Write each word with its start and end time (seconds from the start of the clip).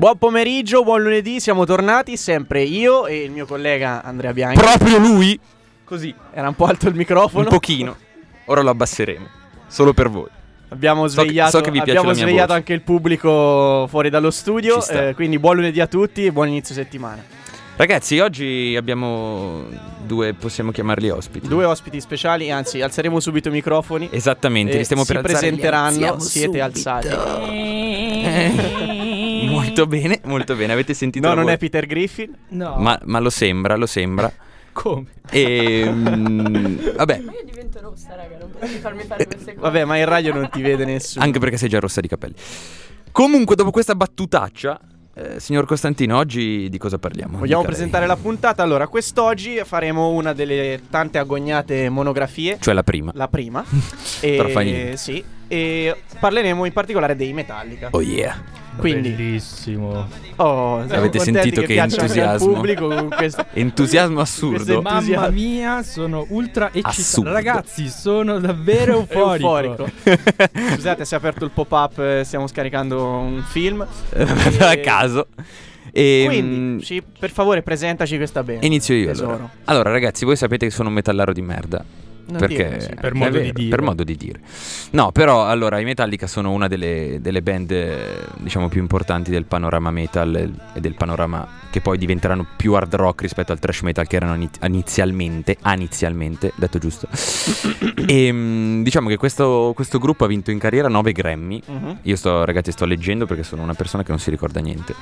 Buon 0.00 0.16
pomeriggio, 0.16 0.82
buon 0.82 1.02
lunedì, 1.02 1.40
siamo 1.40 1.66
tornati, 1.66 2.16
sempre 2.16 2.62
io 2.62 3.06
e 3.06 3.22
il 3.22 3.30
mio 3.30 3.44
collega 3.44 4.02
Andrea 4.02 4.32
Bianchi. 4.32 4.58
Proprio 4.58 4.96
lui? 4.96 5.38
Così, 5.84 6.14
Era 6.32 6.48
un 6.48 6.54
po' 6.54 6.64
alto 6.64 6.88
il 6.88 6.94
microfono. 6.94 7.42
un 7.44 7.50
pochino. 7.50 7.94
Ora 8.46 8.62
lo 8.62 8.70
abbasseremo. 8.70 9.26
Solo 9.66 9.92
per 9.92 10.08
voi. 10.08 10.24
Abbiamo 10.70 11.06
So 11.06 11.20
che- 11.20 11.26
svegliato, 11.26 11.50
so 11.50 11.60
che 11.60 11.70
vi 11.70 11.82
piace 11.82 11.98
abbiamo 11.98 12.14
svegliato 12.14 12.54
anche 12.54 12.72
il 12.72 12.80
pubblico 12.80 13.86
fuori 13.90 14.08
dallo 14.08 14.30
studio, 14.30 14.82
eh, 14.88 15.12
quindi 15.14 15.38
buon 15.38 15.56
lunedì 15.56 15.80
a 15.82 15.86
tutti 15.86 16.24
e 16.24 16.32
buon 16.32 16.48
inizio 16.48 16.74
settimana. 16.74 17.22
Ragazzi, 17.76 18.18
oggi 18.20 18.74
abbiamo 18.78 19.64
due, 20.02 20.32
possiamo 20.32 20.70
chiamarli 20.70 21.10
ospiti. 21.10 21.46
Due 21.46 21.66
ospiti 21.66 22.00
speciali, 22.00 22.50
anzi 22.50 22.80
alzeremo 22.80 23.20
subito 23.20 23.48
i 23.48 23.52
microfoni. 23.52 24.08
Esattamente, 24.10 24.78
li 24.78 24.84
stiamo 24.84 25.04
si 25.04 25.12
per 25.12 25.24
alzare. 25.24 25.38
presenteranno, 25.46 26.18
siete 26.20 26.62
alzati. 26.62 27.08
molto 29.60 29.86
bene, 29.86 30.20
molto 30.24 30.56
bene. 30.56 30.72
Avete 30.72 30.94
sentito 30.94 31.26
No, 31.26 31.34
non 31.34 31.44
è 31.44 31.46
voce? 31.46 31.58
Peter 31.58 31.86
Griffin. 31.86 32.36
No. 32.48 32.76
ma, 32.78 32.98
ma 33.04 33.18
lo 33.18 33.30
sembra, 33.30 33.76
lo 33.76 33.86
sembra. 33.86 34.32
come? 34.72 35.06
E 35.30 35.84
mm, 35.88 36.96
vabbè, 36.96 37.20
Ma 37.20 37.32
io 37.32 37.44
divento 37.44 37.80
rossa, 37.80 38.14
raga, 38.14 38.38
non 38.38 38.50
potete 38.50 38.78
farmi 38.78 39.02
fare 39.02 39.26
queste 39.26 39.54
cose. 39.54 39.60
Vabbè, 39.60 39.84
ma 39.84 39.96
in 39.96 40.04
radio 40.06 40.32
non 40.32 40.48
ti 40.50 40.62
vede 40.62 40.84
nessuno. 40.84 41.24
anche 41.24 41.38
perché 41.38 41.56
sei 41.56 41.68
già 41.68 41.78
rossa 41.80 42.00
di 42.00 42.08
capelli. 42.08 42.34
Comunque, 43.12 43.56
dopo 43.56 43.70
questa 43.70 43.94
battutaccia, 43.94 44.80
eh, 45.14 45.40
signor 45.40 45.66
Costantino, 45.66 46.16
oggi 46.16 46.68
di 46.68 46.78
cosa 46.78 46.98
parliamo? 46.98 47.38
Vogliamo 47.38 47.46
Dica 47.46 47.58
lei. 47.58 47.66
presentare 47.66 48.06
la 48.06 48.16
puntata? 48.16 48.62
Allora, 48.62 48.86
quest'oggi 48.86 49.60
faremo 49.64 50.10
una 50.10 50.32
delle 50.32 50.80
tante 50.88 51.18
agognate 51.18 51.88
monografie. 51.88 52.58
Cioè 52.60 52.72
la 52.72 52.84
prima. 52.84 53.10
La 53.14 53.28
prima. 53.28 53.64
Però 54.20 54.48
fa 54.48 54.60
niente. 54.60 54.96
Sì. 54.96 55.22
E 55.48 55.96
parleremo 56.18 56.64
in 56.64 56.72
particolare 56.72 57.16
dei 57.16 57.32
Metallica. 57.32 57.88
Oh 57.90 58.00
yeah. 58.00 58.59
Quindi, 58.80 59.10
Bellissimo. 59.10 60.08
oh, 60.36 60.78
Avete 60.80 61.18
sentito 61.20 61.62
che 61.62 61.78
al 61.80 61.90
entusiasmo? 61.90 62.52
pubblico 62.52 62.88
con 62.88 63.08
questo. 63.16 63.44
Entusiasmo 63.52 64.20
assurdo. 64.20 64.82
Mamma 64.82 65.28
mia, 65.30 65.82
sono 65.82 66.26
ultra 66.30 66.66
eccitato. 66.68 66.88
Assurdo. 67.00 67.32
Ragazzi, 67.32 67.88
sono 67.88 68.38
davvero 68.38 68.98
euforico. 69.08 69.86
Euforico. 69.86 69.90
Scusate, 70.74 71.04
si 71.04 71.14
è 71.14 71.16
aperto 71.16 71.44
il 71.44 71.50
pop-up, 71.52 71.98
eh, 71.98 72.22
stiamo 72.24 72.46
scaricando 72.46 73.04
un 73.04 73.42
film. 73.46 73.86
a 74.10 74.76
caso. 74.78 75.26
E, 75.92 76.24
Quindi, 76.26 76.56
mm, 76.58 76.78
sì, 76.78 77.02
per 77.18 77.30
favore, 77.30 77.62
presentaci 77.62 78.16
questa 78.16 78.42
band. 78.42 78.62
Inizio 78.62 78.94
io 78.94 79.10
allora. 79.10 79.50
Allora, 79.64 79.90
ragazzi, 79.90 80.24
voi 80.24 80.36
sapete 80.36 80.66
che 80.66 80.72
sono 80.72 80.88
un 80.88 80.94
metallaro 80.94 81.32
di 81.32 81.42
merda. 81.42 81.84
Perché 82.38 82.56
dire 82.56 82.74
così. 82.76 82.94
Per 83.00 83.14
modo 83.14 83.30
di 83.30 83.38
vero, 83.38 83.52
dire. 83.52 83.68
Per 83.70 83.82
modo 83.82 84.04
di 84.04 84.16
dire. 84.16 84.40
No, 84.90 85.12
però 85.12 85.46
allora 85.46 85.78
i 85.78 85.84
Metallica 85.84 86.26
sono 86.26 86.50
una 86.52 86.68
delle, 86.68 87.18
delle 87.20 87.42
band 87.42 87.70
eh, 87.70 87.96
diciamo 88.38 88.68
più 88.68 88.80
importanti 88.80 89.30
del 89.30 89.44
panorama 89.44 89.90
metal 89.90 90.52
e 90.74 90.80
del 90.80 90.94
panorama 90.94 91.46
che 91.70 91.80
poi 91.80 91.98
diventeranno 91.98 92.46
più 92.56 92.72
hard 92.74 92.94
rock 92.96 93.22
rispetto 93.22 93.52
al 93.52 93.58
thrash 93.60 93.82
metal 93.82 94.06
che 94.06 94.16
erano 94.16 94.34
ini- 94.34 94.50
inizialmente, 94.62 95.56
inizialmente, 95.64 96.52
detto 96.56 96.78
giusto. 96.78 97.06
e 98.06 98.32
mm, 98.32 98.82
diciamo 98.82 99.08
che 99.08 99.16
questo, 99.16 99.72
questo 99.74 99.98
gruppo 99.98 100.24
ha 100.24 100.26
vinto 100.26 100.50
in 100.50 100.58
carriera 100.58 100.88
9 100.88 101.12
Grammy. 101.12 101.62
Mhm. 101.64 101.98
Io 102.02 102.16
sto, 102.16 102.44
ragazzi, 102.44 102.72
sto 102.72 102.84
leggendo 102.86 103.26
perché 103.26 103.42
sono 103.44 103.62
una 103.62 103.74
persona 103.74 104.02
che 104.02 104.10
non 104.10 104.18
si 104.18 104.30
ricorda 104.30 104.60
niente. 104.60 104.94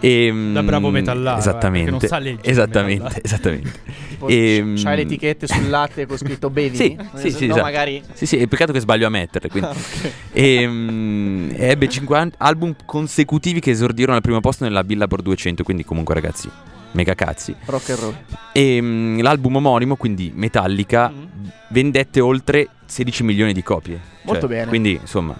E, 0.00 0.26
Da 0.52 0.62
mm, 0.62 0.66
bravo 0.66 0.90
metallaro, 0.90 1.36
eh, 1.36 1.40
Esattamente. 1.40 1.90
perché 1.90 2.06
non 2.08 2.08
sa 2.08 2.18
leggere 2.18 2.48
esattamente, 2.50 3.20
esattamente. 3.22 3.70
Tipo, 4.08 4.28
Ehm, 4.28 4.82
c'hai 4.82 4.96
le 4.96 5.02
etichette 5.02 5.46
sul 5.46 5.68
latte 5.68 6.06
con 6.06 6.16
scritto 6.16 6.50
bevi? 6.50 6.75
Sì, 6.76 6.96
sì, 7.14 7.30
sì, 7.30 7.46
No, 7.46 7.52
esatto. 7.54 7.62
magari... 7.62 8.02
Sì, 8.12 8.26
sì, 8.26 8.36
è 8.36 8.46
peccato 8.46 8.72
che 8.72 8.80
sbaglio 8.80 9.06
a 9.06 9.10
metterle. 9.10 9.48
Quindi. 9.48 9.68
Ah, 9.76 9.78
ok. 9.78 10.12
E, 10.32 10.66
mm, 10.66 11.50
ebbe 11.56 11.88
50 11.88 12.36
album 12.38 12.74
consecutivi 12.84 13.60
che 13.60 13.70
esordirono 13.70 14.16
al 14.16 14.22
primo 14.22 14.40
posto 14.40 14.64
nella 14.64 14.84
Billboard 14.84 15.22
200. 15.24 15.62
Quindi, 15.64 15.84
comunque, 15.84 16.14
ragazzi, 16.14 16.48
mega 16.92 17.14
cazzi. 17.14 17.54
Rock 17.64 17.90
and 17.90 17.98
roll. 17.98 18.14
E 18.52 18.78
mm, 18.80 19.20
l'album 19.20 19.56
omonimo, 19.56 19.96
quindi 19.96 20.30
Metallica, 20.34 21.08
Mhm. 21.08 21.50
vendette 21.68 22.20
oltre 22.20 22.68
16 22.84 23.22
milioni 23.24 23.52
di 23.52 23.62
copie. 23.62 23.98
Molto 24.22 24.40
Cioè, 24.42 24.48
bene. 24.50 24.66
Quindi, 24.68 24.98
insomma, 25.00 25.34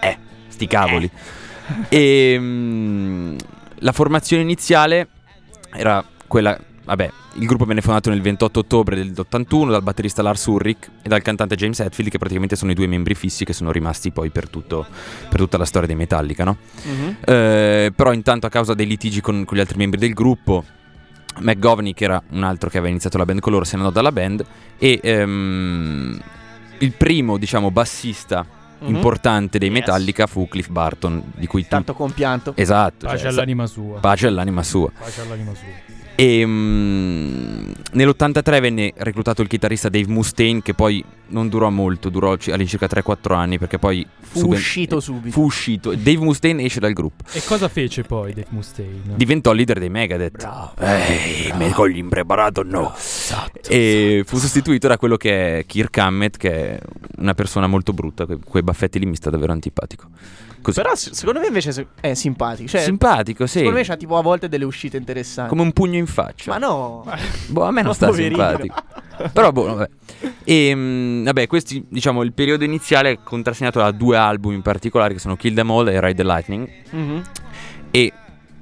eh, 0.00 0.16
sti 0.48 0.66
cavoli. 0.66 1.10
E 1.88 2.36
mm, 2.38 3.36
la 3.80 3.90
formazione 3.92 4.42
iniziale 4.42 5.08
era 5.74 6.04
quella. 6.28 6.56
Vabbè, 6.86 7.10
il 7.34 7.46
gruppo 7.46 7.64
venne 7.64 7.80
fondato 7.80 8.10
nel 8.10 8.20
28 8.22 8.60
ottobre 8.60 8.94
dell'81 8.96 9.70
dal 9.70 9.82
batterista 9.82 10.22
Lars 10.22 10.46
Ulrich 10.46 10.88
e 11.02 11.08
dal 11.08 11.20
cantante 11.20 11.56
James 11.56 11.80
Hetfield, 11.80 12.10
che 12.10 12.18
praticamente 12.18 12.54
sono 12.54 12.70
i 12.70 12.74
due 12.74 12.86
membri 12.86 13.14
fissi 13.16 13.44
che 13.44 13.52
sono 13.52 13.72
rimasti 13.72 14.12
poi 14.12 14.30
per, 14.30 14.48
tutto, 14.48 14.86
per 15.28 15.38
tutta 15.38 15.58
la 15.58 15.64
storia 15.64 15.88
dei 15.88 15.96
Metallica, 15.96 16.44
no? 16.44 16.56
Mhm. 16.84 17.16
Eh, 17.24 17.92
però 17.94 18.12
intanto 18.12 18.46
a 18.46 18.50
causa 18.50 18.72
dei 18.74 18.86
litigi 18.86 19.20
con, 19.20 19.44
con 19.44 19.56
gli 19.56 19.60
altri 19.60 19.76
membri 19.78 19.98
del 19.98 20.12
gruppo 20.14 20.64
McGovney 21.40 21.92
che 21.92 22.04
era 22.04 22.22
un 22.30 22.44
altro 22.44 22.70
che 22.70 22.76
aveva 22.78 22.90
iniziato 22.92 23.18
la 23.18 23.24
band 23.26 23.40
con 23.40 23.52
loro 23.52 23.64
se 23.64 23.76
ne 23.76 23.82
andò 23.82 23.92
dalla 23.92 24.12
band 24.12 24.44
e 24.78 25.00
ehm, 25.02 26.20
il 26.78 26.92
primo 26.92 27.36
diciamo 27.36 27.70
bassista 27.70 28.46
Mhm. 28.78 28.94
importante 28.94 29.56
dei 29.58 29.70
Yes. 29.70 29.78
Metallica 29.78 30.26
fu 30.26 30.46
Cliff 30.48 30.68
Barton 30.68 31.32
di 31.34 31.46
cui 31.46 31.62
tu 31.62 31.68
Tanto 31.70 31.94
compianto. 31.94 32.52
esatto 32.56 33.06
Pace 33.06 33.18
cioè, 33.20 33.28
all'anima 33.28 33.66
sua. 33.66 33.98
pace 34.00 34.26
all'anima 34.26 34.62
sua 34.62 34.90
Pace 34.98 35.20
all'anima 35.22 35.54
sua. 35.54 35.94
E 36.16 36.46
mm, 36.46 37.70
nell'83 37.92 38.60
venne 38.60 38.92
reclutato 38.96 39.42
il 39.42 39.48
chitarrista 39.48 39.88
Dave 39.90 40.08
Mustaine 40.08 40.62
che 40.62 40.72
poi 40.74 41.04
non 41.28 41.48
durò 41.48 41.68
molto 41.70 42.08
durò 42.08 42.36
ci- 42.36 42.50
all'incirca 42.52 42.86
3-4 42.86 43.34
anni 43.34 43.58
perché 43.58 43.78
poi 43.78 44.06
Fu 44.20 44.38
suben- 44.40 44.58
uscito 44.58 45.00
subito. 45.00 45.32
fu 45.32 45.42
uscito 45.44 45.90
Dave 45.94 46.18
Mustaine 46.18 46.62
esce 46.64 46.80
dal 46.80 46.92
gruppo 46.94 47.24
E 47.32 47.42
cosa 47.44 47.68
fece 47.68 48.02
poi 48.02 48.32
Dave 48.32 48.46
Mustaine? 48.50 49.14
diventò 49.14 49.50
il 49.50 49.56
leader 49.56 49.78
dei 49.78 49.90
Megadeth. 49.90 50.36
Bravo. 50.38 50.72
Ehi, 50.78 51.52
me 51.56 51.70
cogli 51.72 51.98
impreparato 51.98 52.62
no. 52.62 52.94
e 53.68 54.22
fu 54.26 54.38
sostituito 54.38 54.88
da 54.88 54.96
quello 54.96 55.16
che 55.16 55.58
è 55.58 55.66
Kirk 55.66 55.98
Hammett, 55.98 56.36
che 56.36 56.50
è 56.76 56.80
una 57.18 57.34
persona 57.34 57.66
molto 57.66 57.92
brutta. 57.92 58.24
que- 58.26 58.38
quei 58.44 58.62
baffetti 58.62 58.98
lì 58.98 59.06
mi 59.06 59.16
sta 59.16 59.30
davvero 59.30 59.52
antipatico. 59.52 60.08
Così. 60.66 60.82
Però 60.82 60.96
se- 60.96 61.14
secondo 61.14 61.38
me 61.38 61.46
invece 61.46 61.86
è 62.00 62.14
simpatico. 62.14 62.68
Cioè, 62.68 62.80
simpatico, 62.80 63.46
sì. 63.46 63.58
secondo 63.58 63.78
me 63.78 63.84
c'ha 63.84 63.96
tipo 63.96 64.18
a 64.18 64.20
volte 64.20 64.48
delle 64.48 64.64
uscite 64.64 64.96
interessanti. 64.96 65.48
Come 65.48 65.62
un 65.62 65.72
pugno 65.72 65.96
in 65.96 66.08
faccia. 66.08 66.50
Ma 66.50 66.58
no. 66.58 67.04
Boh, 67.46 67.62
a 67.62 67.70
me 67.70 67.82
non 67.82 67.94
sta 67.94 68.08
poverino. 68.08 68.36
simpatico. 68.36 68.74
Però, 69.32 69.52
boh, 69.52 69.74
vabbè. 69.76 69.88
E, 70.42 70.74
mm, 70.74 71.24
vabbè, 71.24 71.46
questi, 71.46 71.86
diciamo, 71.88 72.22
il 72.22 72.32
periodo 72.32 72.64
iniziale 72.64 73.12
è 73.12 73.18
contrassegnato 73.22 73.78
da 73.78 73.92
due 73.92 74.16
album 74.16 74.54
in 74.54 74.62
particolare, 74.62 75.14
che 75.14 75.20
sono 75.20 75.36
Kill 75.36 75.54
Them 75.54 75.70
All 75.70 75.86
e 75.86 76.00
Ride 76.00 76.14
the 76.16 76.24
Lightning. 76.24 76.68
Mhm. 76.90 77.22
E 77.92 78.12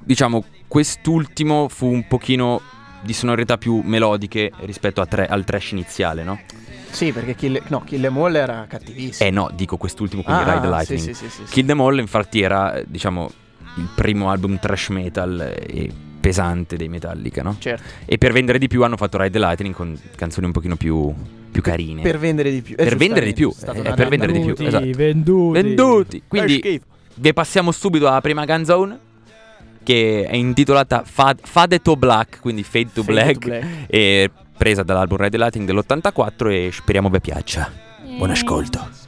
diciamo 0.03 0.45
quest'ultimo 0.67 1.67
fu 1.69 1.87
un 1.87 2.07
pochino 2.07 2.61
di 3.05 3.13
sonorità 3.13 3.57
più 3.57 3.81
melodiche 3.83 4.51
rispetto 4.61 5.05
tre- 5.05 5.27
al 5.27 5.43
trash 5.43 5.71
iniziale, 5.71 6.23
no? 6.23 6.39
Sì, 6.89 7.11
perché 7.11 7.35
Kill, 7.35 7.61
no, 7.67 7.81
Kill 7.83 8.03
Em 8.03 8.17
All 8.17 8.35
era 8.35 8.65
cattivissimo. 8.67 9.27
Eh 9.27 9.31
no, 9.31 9.49
dico 9.53 9.77
quest'ultimo, 9.77 10.23
quindi 10.23 10.43
Ah, 10.43 10.53
Ride 10.53 10.61
the 10.61 10.67
ah, 10.67 10.77
Lightning. 10.77 11.01
Sì, 11.01 11.13
sì, 11.13 11.29
sì. 11.29 11.43
Kill 11.49 11.65
Them 11.65 11.81
All 11.81 11.99
infatti 11.99 12.41
era, 12.41 12.75
eh, 12.75 12.85
diciamo, 12.87 13.29
il 13.77 13.89
primo 13.93 14.29
album 14.29 14.57
trash 14.59 14.89
metal 14.89 15.53
e 15.59 15.89
pesante 16.19 16.77
dei 16.77 16.87
Metallica, 16.87 17.43
no? 17.43 17.55
Certo. 17.59 17.83
E 18.05 18.17
per 18.17 18.31
vendere 18.31 18.57
di 18.57 18.67
più 18.67 18.83
hanno 18.83 18.97
fatto 18.97 19.17
Ride 19.17 19.29
the 19.31 19.39
Lightning 19.39 19.73
con 19.75 19.99
canzoni 20.15 20.45
un 20.47 20.53
pochino 20.53 20.75
più, 20.75 21.13
più 21.51 21.61
carine. 21.61 22.01
Per 22.01 22.17
vendere 22.17 22.49
di 22.49 22.61
più. 22.61 22.75
Eh, 22.79 22.83
Per 22.83 22.95
vendere 22.95 23.25
di 23.25 23.33
più, 23.33 23.49
eh, 23.49 23.53
stata 23.53 23.93
per 23.93 24.07
vendere 24.07 24.31
di 24.31 24.39
più, 24.39 24.65
esatto. 24.65 24.89
venduti. 24.95 25.61
Venduti! 25.61 26.17
Che 26.19 26.23
Quindi 26.27 26.81
vi 27.15 27.33
passiamo 27.33 27.71
subito 27.71 28.07
alla 28.07 28.21
prima 28.21 28.45
canzone 28.45 28.97
che 29.85 30.25
è 30.27 30.35
intitolata 30.35 31.03
Fad- 31.05 31.39
Fade 31.43 31.81
to 31.81 31.95
Black, 31.95 32.39
quindi 32.41 32.63
Fade 32.63 32.89
to, 32.91 33.03
Fade 33.03 33.13
Black, 33.13 33.39
to 33.39 33.47
Black. 33.47 33.65
e 33.87 34.29
presa 34.57 34.83
dall'album 34.83 35.17
Red 35.17 35.35
Lighting 35.35 35.65
dell'84 35.65 36.49
e 36.51 36.69
speriamo 36.73 37.09
vi 37.09 37.21
piaccia. 37.21 37.71
Buon 38.17 38.31
ascolto. 38.31 39.04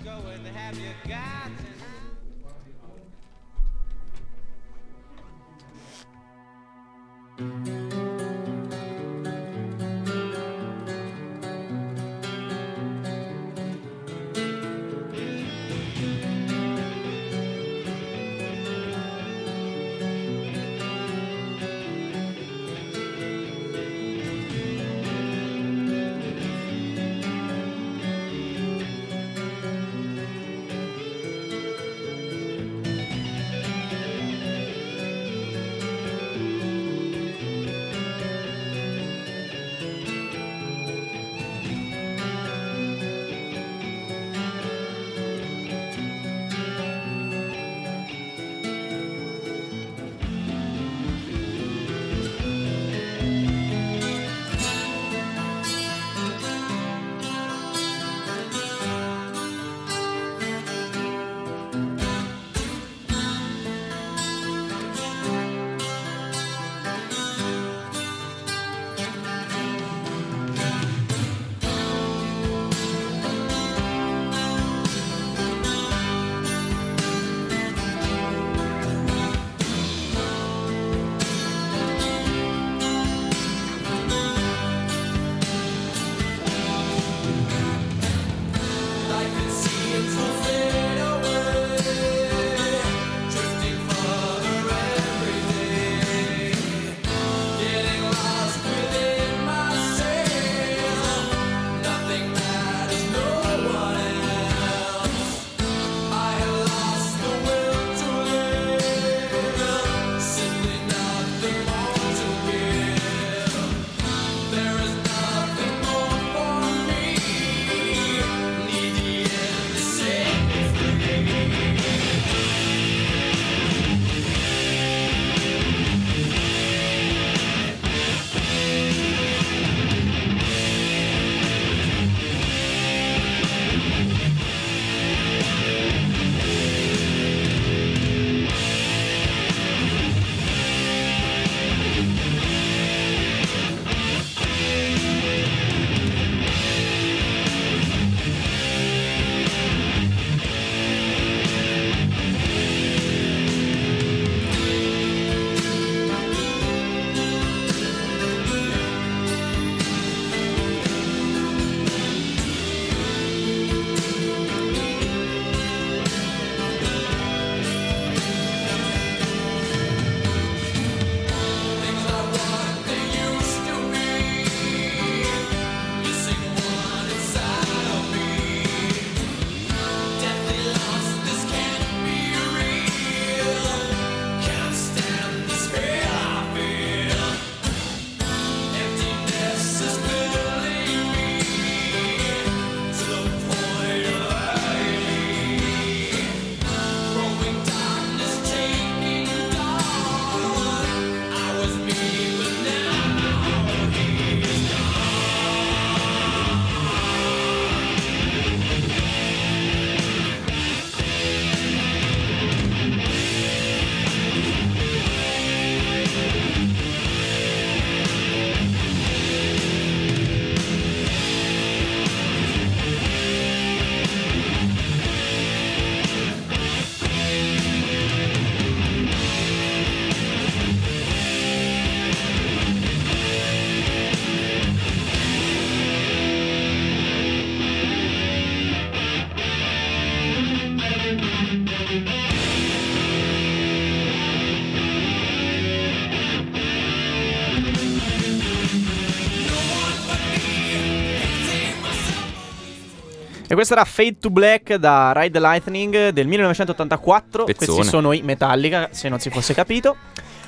Questo 253.58 253.74
era 253.74 253.86
Fade 253.86 254.18
to 254.20 254.30
Black 254.30 254.76
da 254.76 255.14
Ride 255.16 255.32
the 255.32 255.40
Lightning 255.40 256.10
del 256.10 256.28
1984. 256.28 257.46
Pezzone. 257.46 257.74
Questi 257.74 257.90
sono 257.90 258.14
i 258.14 258.22
Metallica, 258.22 258.90
se 258.92 259.10
non 259.10 259.18
si 259.20 259.32
fosse 259.32 259.56
capito. 259.56 259.96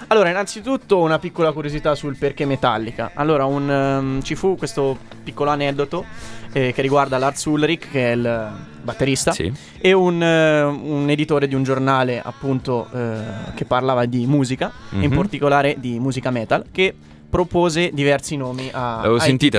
Allora, 0.10 0.30
innanzitutto 0.30 1.00
una 1.00 1.18
piccola 1.18 1.52
curiosità 1.52 1.96
sul 1.96 2.16
perché 2.18 2.46
Metallica. 2.46 3.10
Allora, 3.16 3.46
un, 3.46 3.68
ehm, 3.68 4.22
ci 4.22 4.36
fu 4.36 4.56
questo 4.56 4.96
piccolo 5.24 5.50
aneddoto 5.50 6.06
eh, 6.54 6.72
che 6.72 6.84
riguarda 6.84 7.18
Lars 7.18 7.46
Ulrich, 7.46 7.90
che 7.90 8.12
è 8.12 8.16
il 8.16 8.52
batterista, 8.84 9.32
Sì. 9.32 9.52
e 9.82 9.92
un, 9.92 10.22
eh, 10.22 10.62
un 10.62 11.10
editore 11.10 11.48
di 11.48 11.56
un 11.56 11.64
giornale, 11.64 12.22
appunto, 12.24 12.88
eh, 12.94 13.22
che 13.56 13.66
parlava 13.66 14.06
di 14.06 14.28
musica, 14.28 14.72
in 14.92 15.10
Mhm. 15.10 15.16
particolare 15.16 15.76
di 15.80 16.00
musica 16.00 16.30
metal, 16.30 16.66
che 16.72 16.94
propose 17.30 17.92
diversi 17.94 18.36
nomi 18.36 18.70
a, 18.72 19.02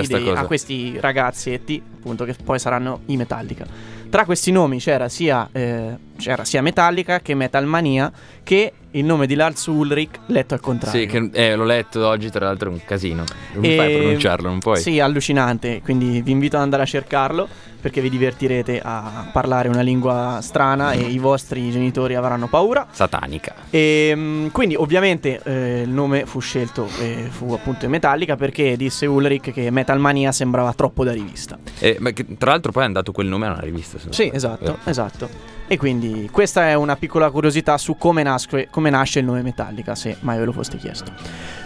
dei- 0.07 0.29
a 0.29 0.45
questi 0.45 0.99
ragazzetti, 0.99 1.81
appunto, 1.95 2.25
che 2.25 2.35
poi 2.43 2.59
saranno 2.59 3.01
i 3.07 3.17
Metallica. 3.17 3.65
Tra 4.09 4.25
questi 4.25 4.51
nomi 4.51 4.79
c'era 4.79 5.07
sia, 5.07 5.47
eh, 5.51 5.97
c'era 6.17 6.43
sia 6.43 6.61
Metallica 6.61 7.21
che 7.21 7.33
Metal 7.33 7.65
Mania, 7.65 8.11
che 8.43 8.73
il 8.91 9.05
nome 9.05 9.25
di 9.27 9.35
Lars 9.35 9.65
Ulrich 9.67 10.19
letto 10.27 10.53
al 10.53 10.59
contrario. 10.59 10.99
Sì, 11.01 11.07
che, 11.07 11.29
eh, 11.33 11.55
l'ho 11.55 11.63
letto 11.63 12.05
oggi, 12.07 12.29
tra 12.29 12.45
l'altro 12.45 12.69
è 12.69 12.73
un 12.73 12.81
casino. 12.85 13.23
Come 13.53 13.75
fai 13.75 13.85
a 13.85 13.89
E- 13.89 13.97
pronunciarlo? 13.99 14.47
Non 14.49 14.59
puoi. 14.59 14.79
Sì, 14.79 14.99
allucinante. 14.99 15.81
Quindi 15.81 16.21
vi 16.21 16.31
invito 16.31 16.57
ad 16.57 16.63
andare 16.63 16.83
a 16.83 16.85
cercarlo 16.85 17.47
perché 17.81 17.99
vi 18.01 18.09
divertirete 18.09 18.79
a 18.83 19.27
parlare 19.31 19.67
una 19.67 19.81
lingua 19.81 20.37
strana 20.41 20.91
e 20.91 20.99
i 20.99 21.17
vostri 21.17 21.71
genitori 21.71 22.13
avranno 22.15 22.47
paura. 22.47 22.85
Satanica. 22.91 23.53
E 23.69 24.11
mm, 24.15 24.47
quindi 24.47 24.75
ovviamente 24.75 25.41
eh, 25.43 25.81
il 25.81 25.89
nome 25.89 26.25
fu 26.25 26.39
scelto 26.39 26.87
e 26.99 27.27
fu 27.29 27.51
appunto 27.53 27.85
in 27.85 27.91
Metallica 27.91 28.35
perché 28.35 28.77
disse 28.77 29.05
Ulrich 29.07 29.51
che 29.51 29.71
Metal 29.71 29.99
Mania 29.99 30.31
sembrava 30.31 30.73
troppo 30.73 31.03
da 31.03 31.11
rivista. 31.11 31.57
Eh, 31.79 31.97
ma 31.99 32.11
che- 32.11 32.25
tra 32.37 32.51
l'altro 32.51 32.71
poi 32.71 32.83
hanno 32.83 32.93
dato 32.93 33.11
quel 33.11 33.27
nome 33.27 33.47
a 33.47 33.51
una 33.51 33.61
rivista. 33.61 33.97
non 34.03 34.13
Sì, 34.13 34.29
esatto, 34.31 34.77
Eh. 34.83 34.89
esatto. 34.89 35.29
E 35.67 35.77
quindi 35.77 36.27
questa 36.29 36.67
è 36.67 36.73
una 36.73 36.97
piccola 36.97 37.31
curiosità 37.31 37.77
su 37.77 37.95
come, 37.97 38.23
nasce, 38.23 38.67
come 38.69 38.80
nasce 38.89 39.19
il 39.19 39.25
nome 39.25 39.41
Metallica, 39.41 39.95
se 39.95 40.17
mai 40.21 40.37
ve 40.37 40.45
lo 40.45 40.51
foste 40.51 40.77
chiesto. 40.77 41.11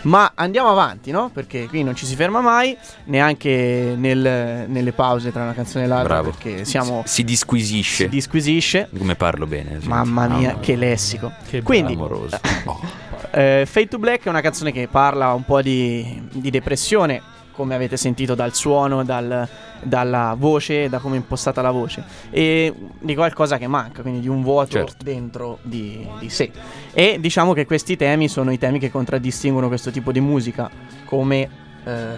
Ma 0.03 0.33
andiamo 0.35 0.69
avanti, 0.69 1.11
no? 1.11 1.29
Perché 1.33 1.67
qui 1.67 1.83
non 1.83 1.95
ci 1.95 2.05
si 2.05 2.15
ferma 2.15 2.41
mai, 2.41 2.77
neanche 3.05 3.95
nel- 3.97 4.65
nelle 4.67 4.91
pause 4.91 5.31
tra 5.31 5.43
una 5.43 5.53
canzone 5.53 5.85
e 5.85 5.87
l'altra, 5.87 6.21
Bravo. 6.21 6.29
perché 6.31 6.65
siamo... 6.65 7.03
Si 7.05 7.23
disquisisce. 7.23 8.03
si 8.03 8.09
disquisisce. 8.09 8.89
Come 8.95 9.15
parlo 9.15 9.47
bene. 9.47 9.79
Mamma 9.83 10.27
mia, 10.27 10.49
Mamma 10.49 10.59
che 10.59 10.75
lessico. 10.75 11.31
Che 11.49 11.63
Quindi, 11.63 11.93
Amoroso. 11.93 12.39
Oh. 12.65 12.79
eh, 13.31 13.65
Fade 13.65 13.87
to 13.87 13.97
Black 13.97 14.25
è 14.25 14.29
una 14.29 14.41
canzone 14.41 14.71
che 14.71 14.87
parla 14.87 15.33
un 15.33 15.43
po' 15.43 15.61
di, 15.61 16.21
di 16.31 16.49
depressione, 16.49 17.21
come 17.55 17.73
avete 17.75 17.97
sentito 17.97 18.35
dal 18.35 18.53
suono, 18.53 19.03
dal- 19.03 19.47
dalla 19.81 20.35
voce, 20.37 20.89
da 20.89 20.99
come 20.99 21.15
è 21.15 21.17
impostata 21.17 21.61
la 21.61 21.71
voce, 21.71 22.03
e 22.29 22.73
di 22.99 23.15
qualcosa 23.15 23.57
che 23.57 23.67
manca, 23.67 24.01
quindi 24.01 24.19
di 24.19 24.27
un 24.27 24.43
vuoto 24.43 24.71
Certo. 24.71 25.03
dentro 25.03 25.59
di, 25.61 26.07
di 26.19 26.29
sé. 26.29 26.51
E 26.93 27.17
diciamo 27.19 27.53
che 27.53 27.65
questi 27.65 27.95
temi 27.95 28.27
sono 28.27 28.51
i 28.51 28.57
temi 28.57 28.79
che 28.79 28.91
contraddistinguono 28.91 29.67
questo 29.67 29.91
tipo 29.91 30.11
di 30.11 30.19
musica 30.19 30.69
come, 31.05 31.49
eh, 31.83 32.13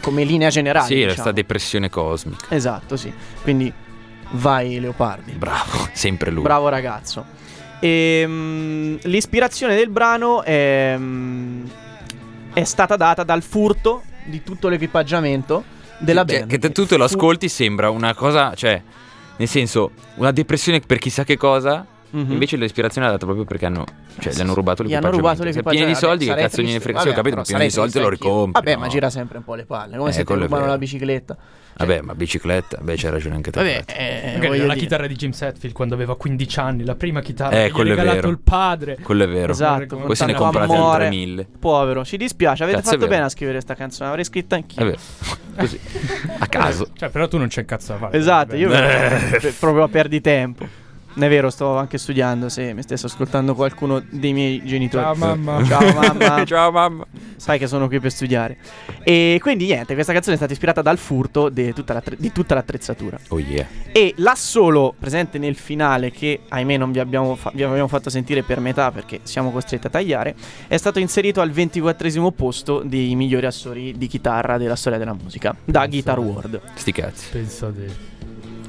come 0.00 0.24
linea 0.24 0.48
generale. 0.50 0.86
Sì, 0.86 0.94
diciamo. 0.94 1.12
questa 1.12 1.32
depressione 1.32 1.90
cosmica. 1.90 2.46
Esatto, 2.50 2.96
sì. 2.96 3.12
Quindi 3.42 3.72
vai 4.32 4.78
Leopardi. 4.80 5.32
Bravo, 5.32 5.88
sempre 5.92 6.30
lui. 6.30 6.42
Bravo 6.42 6.68
ragazzo. 6.68 7.24
Ehm, 7.80 8.98
l'ispirazione 9.02 9.76
del 9.76 9.88
brano 9.88 10.42
è, 10.42 10.94
mm, 10.96 11.66
è 12.52 12.64
stata 12.64 12.96
data 12.96 13.22
dal 13.22 13.42
furto 13.42 14.02
di 14.28 14.42
tutto 14.42 14.68
l'equipaggiamento 14.68 15.64
della 15.98 16.24
Cioè, 16.24 16.38
band. 16.40 16.50
che 16.50 16.58
te- 16.58 16.72
tu 16.72 16.86
te 16.86 16.96
lo 16.96 17.04
ascolti 17.04 17.48
sembra 17.48 17.90
una 17.90 18.14
cosa, 18.14 18.54
cioè, 18.54 18.80
nel 19.36 19.48
senso, 19.48 19.90
una 20.16 20.30
depressione 20.32 20.80
per 20.80 20.98
chissà 20.98 21.24
che 21.24 21.36
cosa, 21.36 21.86
Mhm. 22.10 22.32
Invece 22.32 22.56
l'ispirazione 22.56 23.06
l'ha 23.06 23.12
data 23.12 23.26
proprio 23.26 23.44
perché 23.44 23.66
hanno, 23.66 23.84
cioè, 24.18 24.32
gli 24.32 24.40
hanno 24.40 24.54
rubato 24.54 24.82
Gli 24.82 24.94
hanno 24.94 25.10
l'equipaggiamento. 25.10 25.16
rubato 25.18 25.42
l'equipaggiamento. 25.44 25.70
pieni 25.70 25.92
di 25.92 25.94
soldi, 25.94 26.24
che 26.24 26.30
Sarei 26.30 26.44
cazzo 26.44 26.62
gliene 26.62 26.80
frega? 26.80 26.98
Sì, 27.00 27.04
ho 27.04 27.10
Vabbè, 27.10 27.16
capito, 27.20 27.36
ma 27.36 27.42
pieni 27.42 27.64
di 27.64 27.70
soldi 27.70 27.98
lo 28.00 28.08
ricompri. 28.08 28.52
Vabbè, 28.52 28.72
no? 28.74 28.80
ma 28.80 28.88
gira 28.88 29.10
sempre 29.10 29.36
un 29.36 29.44
po' 29.44 29.54
le 29.54 29.64
palle. 29.66 29.96
Come 29.98 30.08
Eh, 30.08 30.12
se 30.14 30.24
ti 30.24 30.32
rubano 30.32 30.64
la 30.64 30.78
bicicletta. 30.78 31.36
Vabbè, 31.78 32.00
ma 32.00 32.14
bicicletta, 32.14 32.78
beh, 32.80 32.94
c'hai 32.96 33.10
ragione 33.10 33.36
anche 33.36 33.50
te. 33.50 33.58
Vabbè, 33.60 33.84
eh, 33.86 34.38
la 34.40 34.48
dire. 34.48 34.76
chitarra 34.76 35.06
di 35.06 35.14
James 35.14 35.40
Hetfield 35.40 35.74
quando 35.74 35.94
aveva 35.94 36.16
15 36.16 36.58
anni, 36.60 36.84
la 36.84 36.94
prima 36.96 37.20
chitarra 37.20 37.64
Eh, 37.64 37.70
che 37.70 37.84
gli 37.84 37.86
ha 37.86 37.90
regalato 37.90 38.14
vero. 38.16 38.28
il 38.30 38.38
padre. 38.42 38.98
Quello 39.00 39.24
è 39.24 39.28
vero. 39.28 39.52
Esatto, 39.52 39.96
Poi 39.96 40.16
se 40.16 40.26
ne 40.26 40.34
comprate 40.34 40.72
amore. 40.72 41.04
altre 41.04 41.08
mille. 41.16 41.46
Povero, 41.58 42.04
ci 42.04 42.16
dispiace, 42.16 42.62
avete 42.64 42.78
Cazzo, 42.78 42.90
fatto 42.92 43.06
bene 43.06 43.24
a 43.24 43.28
scrivere 43.28 43.60
sta 43.60 43.74
canzone, 43.74 44.08
avrei 44.08 44.24
scritta 44.24 44.56
anch'io. 44.56 44.82
È 44.82 44.84
vero. 44.84 44.98
Così. 45.58 45.80
A 46.38 46.46
caso. 46.46 46.88
Cioè, 46.94 47.08
però 47.08 47.26
tu 47.28 47.36
non 47.38 47.48
c'è 47.48 47.60
un 47.60 47.66
cazzo 47.66 47.92
da 47.92 47.98
fare. 47.98 48.16
Esatto, 48.18 48.54
io 48.56 48.70
Eh. 48.72 49.54
proprio 49.58 49.82
a 49.84 49.88
perdi 49.88 50.20
tempo. 50.20 50.66
Non 51.18 51.26
è 51.26 51.30
vero, 51.32 51.50
sto 51.50 51.76
anche 51.76 51.98
studiando, 51.98 52.48
se 52.48 52.72
mi 52.74 52.82
stesse 52.82 53.06
ascoltando 53.06 53.56
qualcuno 53.56 54.00
dei 54.08 54.32
miei 54.32 54.62
genitori. 54.64 55.02
Ciao 55.02 55.16
mamma. 55.16 55.64
Ciao 55.64 55.92
mamma. 55.92 56.44
Ciao 56.46 56.70
mamma. 56.70 57.06
Sai 57.34 57.58
che 57.58 57.66
sono 57.66 57.88
qui 57.88 57.98
per 57.98 58.12
studiare. 58.12 58.56
E 59.02 59.40
quindi 59.42 59.64
niente, 59.64 59.94
questa 59.94 60.12
canzone 60.12 60.34
è 60.34 60.36
stata 60.38 60.52
ispirata 60.52 60.80
dal 60.80 60.96
furto 60.96 61.48
di 61.48 61.72
tutta, 61.72 61.92
l'attre- 61.92 62.14
di 62.16 62.30
tutta 62.30 62.54
l'attrezzatura. 62.54 63.18
Oh 63.30 63.40
yeah. 63.40 63.66
E 63.90 64.14
l'assolo 64.18 64.94
presente 64.96 65.38
nel 65.38 65.56
finale, 65.56 66.12
che 66.12 66.42
ahimè 66.48 66.76
non 66.76 66.92
vi 66.92 67.00
abbiamo, 67.00 67.34
fa- 67.34 67.50
vi 67.52 67.64
abbiamo 67.64 67.88
fatto 67.88 68.10
sentire 68.10 68.44
per 68.44 68.60
metà 68.60 68.92
perché 68.92 69.18
siamo 69.24 69.50
costretti 69.50 69.88
a 69.88 69.90
tagliare, 69.90 70.36
è 70.68 70.76
stato 70.76 71.00
inserito 71.00 71.40
al 71.40 71.50
24 71.50 72.30
posto 72.30 72.82
dei 72.84 73.16
migliori 73.16 73.46
assoli 73.46 73.98
di 73.98 74.06
chitarra 74.06 74.56
della 74.56 74.76
storia 74.76 75.00
della 75.00 75.14
musica, 75.14 75.52
da 75.64 75.84
Guitar 75.88 76.20
World. 76.20 76.60
Sti 76.74 76.92
cazzi. 76.92 77.26
Pensate. 77.32 78.07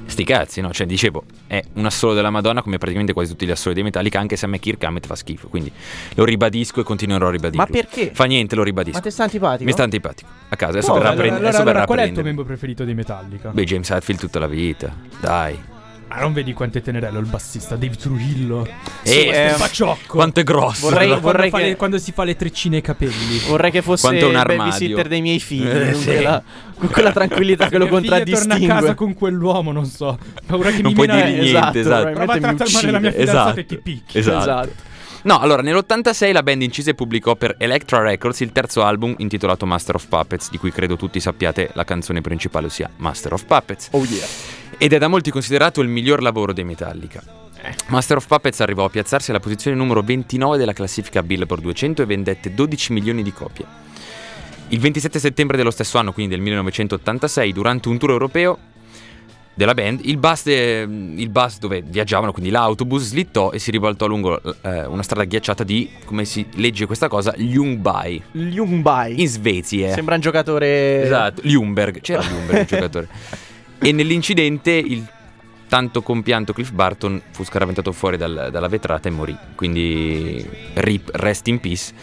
Sti 0.09 0.23
cazzi, 0.23 0.59
no? 0.59 0.73
Cioè, 0.73 0.87
dicevo, 0.87 1.23
è 1.47 1.61
un 1.73 1.85
assolo 1.85 2.13
della 2.13 2.29
Madonna 2.31 2.61
come 2.63 2.77
praticamente 2.77 3.13
quasi 3.13 3.29
tutti 3.31 3.45
gli 3.45 3.51
assoli 3.51 3.75
dei 3.75 3.83
Metallica, 3.83 4.19
anche 4.19 4.35
se 4.35 4.45
a 4.45 4.47
me 4.47 4.57
Kirk 4.59 4.83
Hammett 4.83 5.05
fa 5.05 5.15
schifo. 5.15 5.47
Quindi 5.47 5.71
lo 6.15 6.25
ribadisco 6.25 6.81
e 6.81 6.83
continuerò 6.83 7.27
a 7.27 7.31
ribadirlo. 7.31 7.63
Ma 7.63 7.71
perché? 7.71 8.11
Fa 8.13 8.25
niente, 8.25 8.55
lo 8.55 8.63
ribadisco. 8.63 8.97
Ma 8.97 9.03
te 9.03 9.11
sta 9.11 9.23
antipatico? 9.23 9.63
Mi 9.65 9.71
sta 9.71 9.83
antipatico. 9.83 10.29
A 10.49 10.55
casa, 10.55 10.71
adesso 10.71 10.91
Oh, 10.91 10.93
verrà 10.95 11.09
a 11.09 11.11
allora, 11.11 11.27
prendere. 11.27 11.47
allora, 11.47 11.63
allora, 11.63 11.83
a 11.83 11.85
qual 11.85 11.99
è 11.99 12.03
il 12.03 12.11
tuo 12.13 12.23
membro 12.23 12.43
preferito 12.43 12.83
dei 12.83 12.95
Metallica? 12.95 13.49
Beh, 13.49 13.63
James 13.63 13.89
Hetfield 13.89 14.19
tutta 14.19 14.39
la 14.39 14.47
vita. 14.47 14.93
Dai. 15.19 15.68
Ah, 16.11 16.21
non 16.21 16.33
vedi 16.33 16.53
quanto 16.53 16.79
è 16.79 16.81
tenerello 16.81 17.19
il 17.19 17.27
bassista 17.27 17.75
Dave 17.75 17.95
Trujillo? 17.95 18.67
Sì, 19.03 19.25
Eh, 19.27 19.45
eh, 19.45 19.49
Facciocco. 19.49 20.15
Quanto 20.15 20.39
è 20.39 20.43
grosso. 20.43 20.89
Vorrei- 20.89 21.07
quando, 21.07 21.21
vorrei 21.27 21.49
fa 21.51 21.57
che- 21.59 21.63
le- 21.65 21.75
quando 21.75 21.97
si 21.99 22.11
fa 22.11 22.23
le 22.23 22.35
treccine 22.35 22.77
ai 22.77 22.81
capelli. 22.81 23.37
Vorrei 23.47 23.69
che 23.69 23.83
fosse 23.83 24.07
Quanto 24.07 24.25
un 24.25 24.31
il 24.31 24.37
armadio. 24.37 24.63
babysitter 24.63 25.07
dei 25.07 25.21
miei 25.21 25.39
figli, 25.39 25.67
Eh, 25.67 25.91
con, 25.91 26.01
sì. 26.01 26.05
quella, 26.07 26.43
con 26.77 26.89
quella 26.89 27.11
tranquillità 27.11 27.69
che 27.69 27.77
lo 27.77 27.85
Mia 27.89 27.99
figlia 27.99 28.09
torna 28.17 28.25
a 28.25 28.25
casa 28.25 28.47
contraddistingue. 28.57 28.95
con 28.95 29.13
quell'uomo, 29.13 29.71
non 29.71 29.85
so. 29.85 30.17
Paura 30.47 30.71
che 30.71 30.81
Non 30.81 30.91
mi 30.91 30.95
puoi 30.95 31.07
mena- 31.07 31.21
dirgli 31.25 31.47
eh, 31.47 31.51
niente, 31.51 31.79
esatto. 31.79 32.11
Prova 32.11 32.33
a 32.33 32.37
trattare 32.39 32.71
male 32.71 32.91
la 32.91 32.99
mia 32.99 33.11
fidanzata 33.11 33.39
Esatto. 33.41 33.59
e 33.59 33.65
ti 33.67 33.77
picchi. 33.77 34.17
Esatto. 34.17 34.39
Esatto. 34.39 34.71
No, 35.21 35.37
allora, 35.37 35.61
nell'86 35.61 36.31
la 36.31 36.43
band 36.43 36.61
incise 36.61 36.91
e 36.91 36.95
pubblicò 36.95 37.35
per 37.35 37.55
Electra 37.57 38.01
Records 38.01 38.39
il 38.39 38.53
terzo 38.53 38.83
album 38.83 39.15
intitolato 39.17 39.65
Master 39.65 39.95
of 39.95 40.07
Puppets, 40.07 40.49
di 40.49 40.57
cui 40.57 40.71
credo 40.71 40.95
tutti 40.95 41.19
sappiate 41.19 41.71
la 41.73 41.83
canzone 41.83 42.21
principale, 42.21 42.67
ossia 42.67 42.89
Master 42.97 43.33
of 43.33 43.43
Puppets. 43.43 43.89
Oh 43.91 44.05
yeah. 44.05 44.25
Ed 44.77 44.93
è 44.93 44.97
da 44.97 45.09
molti 45.09 45.29
considerato 45.29 45.81
il 45.81 45.89
miglior 45.89 46.21
lavoro 46.21 46.53
dei 46.53 46.63
Metallica. 46.63 47.21
Master 47.87 48.15
of 48.17 48.27
Puppets 48.27 48.61
arrivò 48.61 48.85
a 48.85 48.89
piazzarsi 48.89 49.31
alla 49.31 49.41
posizione 49.41 49.75
numero 49.75 50.01
29 50.01 50.57
della 50.57 50.71
classifica 50.71 51.21
Billboard 51.21 51.63
200 51.63 52.01
e 52.01 52.05
vendette 52.05 52.53
12 52.53 52.93
milioni 52.93 53.21
di 53.21 53.33
copie. 53.33 53.65
Il 54.69 54.79
27 54.79 55.19
settembre 55.19 55.57
dello 55.57 55.71
stesso 55.71 55.97
anno, 55.97 56.13
quindi 56.13 56.35
del 56.35 56.41
1986, 56.43 57.51
durante 57.51 57.89
un 57.89 57.97
tour 57.97 58.11
europeo 58.11 58.57
della 59.59 59.73
band, 59.73 59.99
il 60.05 60.15
bus, 60.15 60.43
de- 60.45 60.87
il 61.17 61.27
bus 61.29 61.59
dove 61.59 61.81
viaggiavano, 61.85 62.31
quindi 62.31 62.49
l'autobus, 62.49 63.03
slittò 63.03 63.51
e 63.51 63.59
si 63.59 63.71
ribaltò 63.71 64.07
lungo 64.07 64.41
eh, 64.61 64.85
una 64.85 65.03
strada 65.03 65.25
ghiacciata 65.25 65.65
di, 65.65 65.89
come 66.05 66.23
si 66.23 66.45
legge 66.55 66.85
questa 66.85 67.09
cosa, 67.09 67.33
Ljungby, 67.35 68.23
Ljungby. 68.31 69.19
in 69.21 69.27
Svezia. 69.27 69.91
Sembra 69.91 70.15
un 70.15 70.21
giocatore. 70.21 71.03
Esatto, 71.03 71.41
Ljungberg, 71.43 71.99
c'era 71.99 72.21
Ljungberg 72.21 72.59
il 72.61 72.67
giocatore. 72.67 73.07
E 73.81 73.91
nell'incidente 73.93 74.71
il 74.71 75.05
tanto 75.69 76.01
compianto 76.01 76.51
Cliff 76.53 76.71
Barton 76.71 77.21
fu 77.31 77.43
scaraventato 77.43 77.91
fuori 77.91 78.15
dal- 78.17 78.49
dalla 78.51 78.67
vetrata 78.67 79.07
e 79.09 79.11
morì. 79.11 79.35
Quindi 79.55 80.45
rip, 80.75 81.09
rest 81.13 81.47
in 81.47 81.59
peace. 81.59 81.93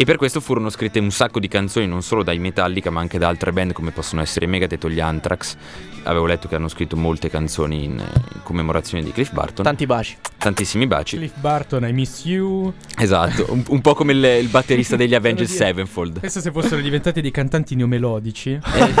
E 0.00 0.04
per 0.06 0.16
questo 0.16 0.40
furono 0.40 0.70
scritte 0.70 0.98
un 0.98 1.10
sacco 1.10 1.38
di 1.38 1.46
canzoni 1.46 1.86
non 1.86 2.00
solo 2.02 2.22
dai 2.22 2.38
Metallica 2.38 2.88
ma 2.88 3.00
anche 3.00 3.18
da 3.18 3.28
altre 3.28 3.52
band 3.52 3.72
come 3.74 3.90
possono 3.90 4.22
essere 4.22 4.46
i 4.46 4.48
Megadeth 4.48 4.82
o 4.84 4.88
gli 4.88 4.98
Anthrax. 4.98 5.56
Avevo 6.04 6.24
letto 6.24 6.48
che 6.48 6.54
hanno 6.54 6.68
scritto 6.68 6.96
molte 6.96 7.28
canzoni 7.28 7.84
in, 7.84 7.90
in 7.98 8.42
commemorazione 8.42 9.04
di 9.04 9.12
Cliff 9.12 9.30
Barton. 9.30 9.62
Tanti 9.62 9.84
baci. 9.84 10.16
Tantissimi 10.38 10.86
baci. 10.86 11.16
Cliff 11.18 11.36
Barton, 11.36 11.86
I 11.86 11.92
miss 11.92 12.24
you. 12.24 12.72
Esatto, 12.96 13.44
un, 13.52 13.62
un 13.68 13.80
po' 13.82 13.92
come 13.92 14.12
il, 14.14 14.24
il 14.24 14.48
batterista 14.48 14.96
degli 14.96 15.14
dire- 15.20 15.44
Sevenfold. 15.44 16.20
Pensa 16.20 16.40
se 16.40 16.50
fossero 16.50 16.80
diventati 16.80 17.20
dei 17.20 17.30
cantanti 17.30 17.74
neomelodici. 17.74 18.52
Eh, 18.52 18.94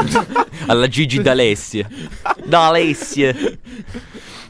alla 0.66 0.86
Gigi 0.86 1.22
D'Alessia. 1.22 1.88
D'Alessia. 2.44 3.34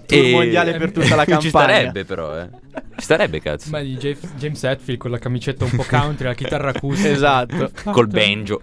Tour 0.05 0.31
mondiale 0.31 0.77
per 0.77 0.91
tutta 0.91 1.15
la 1.15 1.23
Ci 1.25 1.31
campagna. 1.31 1.49
starebbe 1.49 2.05
però, 2.05 2.37
eh. 2.37 2.49
Ci 2.97 3.03
starebbe, 3.07 3.41
cazzo. 3.41 3.71
Ma 3.71 3.81
di 3.81 3.97
Jeff- 3.97 4.35
James 4.37 4.63
Hetfield 4.63 4.99
con 5.01 5.11
la 5.11 5.19
camicetta 5.19 5.65
un 5.65 5.71
po' 5.71 5.85
country, 5.89 6.27
la 6.27 6.35
chitarra 6.35 6.71
acustica. 6.75 7.09
Esatto. 7.09 7.71
Col 7.91 8.07
banjo. 8.09 8.61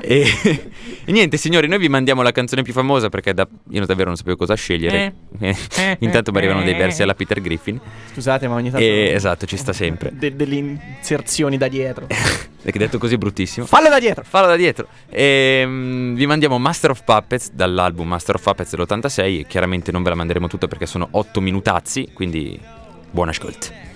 E, 0.00 0.24
e 1.04 1.12
niente, 1.12 1.36
signori, 1.36 1.66
noi 1.68 1.78
vi 1.78 1.88
mandiamo 1.88 2.22
la 2.22 2.32
canzone 2.32 2.62
più 2.62 2.72
famosa 2.72 3.08
perché 3.08 3.34
da- 3.34 3.46
io 3.70 3.84
davvero 3.86 4.08
non 4.08 4.16
sapevo 4.16 4.36
cosa 4.36 4.54
scegliere. 4.54 5.12
Eh, 5.40 5.56
Intanto 6.00 6.32
mi 6.32 6.38
arrivano 6.38 6.62
dei 6.62 6.74
versi 6.74 7.02
alla 7.02 7.14
Peter 7.14 7.40
Griffin. 7.40 7.78
Scusate, 8.12 8.48
ma 8.48 8.54
ogni 8.54 8.70
tanto. 8.70 8.84
E, 8.84 9.10
esatto, 9.12 9.46
ci 9.46 9.56
sta 9.56 9.72
sempre. 9.72 10.10
de- 10.14 10.34
delle 10.34 10.54
inserzioni 10.56 11.58
da 11.58 11.68
dietro. 11.68 12.06
Perché 12.62 12.78
detto 12.78 12.98
così 12.98 13.14
è 13.14 13.18
bruttissimo. 13.18 13.66
Fallo 13.66 13.88
da 13.88 13.98
dietro. 13.98 14.22
Fallo 14.26 14.46
da 14.46 14.56
dietro. 14.56 14.86
E, 15.08 15.64
vi 16.14 16.26
mandiamo 16.26 16.58
Master 16.58 16.90
of 16.90 17.02
Puppets 17.04 17.50
dall'album 17.52 18.06
Master 18.06 18.36
of 18.36 18.42
Puppets 18.42 18.74
dell'86. 18.74 19.46
Chiaramente 19.46 19.90
non 19.92 20.02
ve 20.02 20.10
la 20.10 20.14
manderemo 20.14 20.46
tutta 20.46 20.66
perché 20.68 20.86
sono 20.86 21.08
8 21.10 21.40
minutazzi. 21.40 22.08
Quindi 22.12 22.58
buon 23.12 23.28
ascolto. 23.28 23.89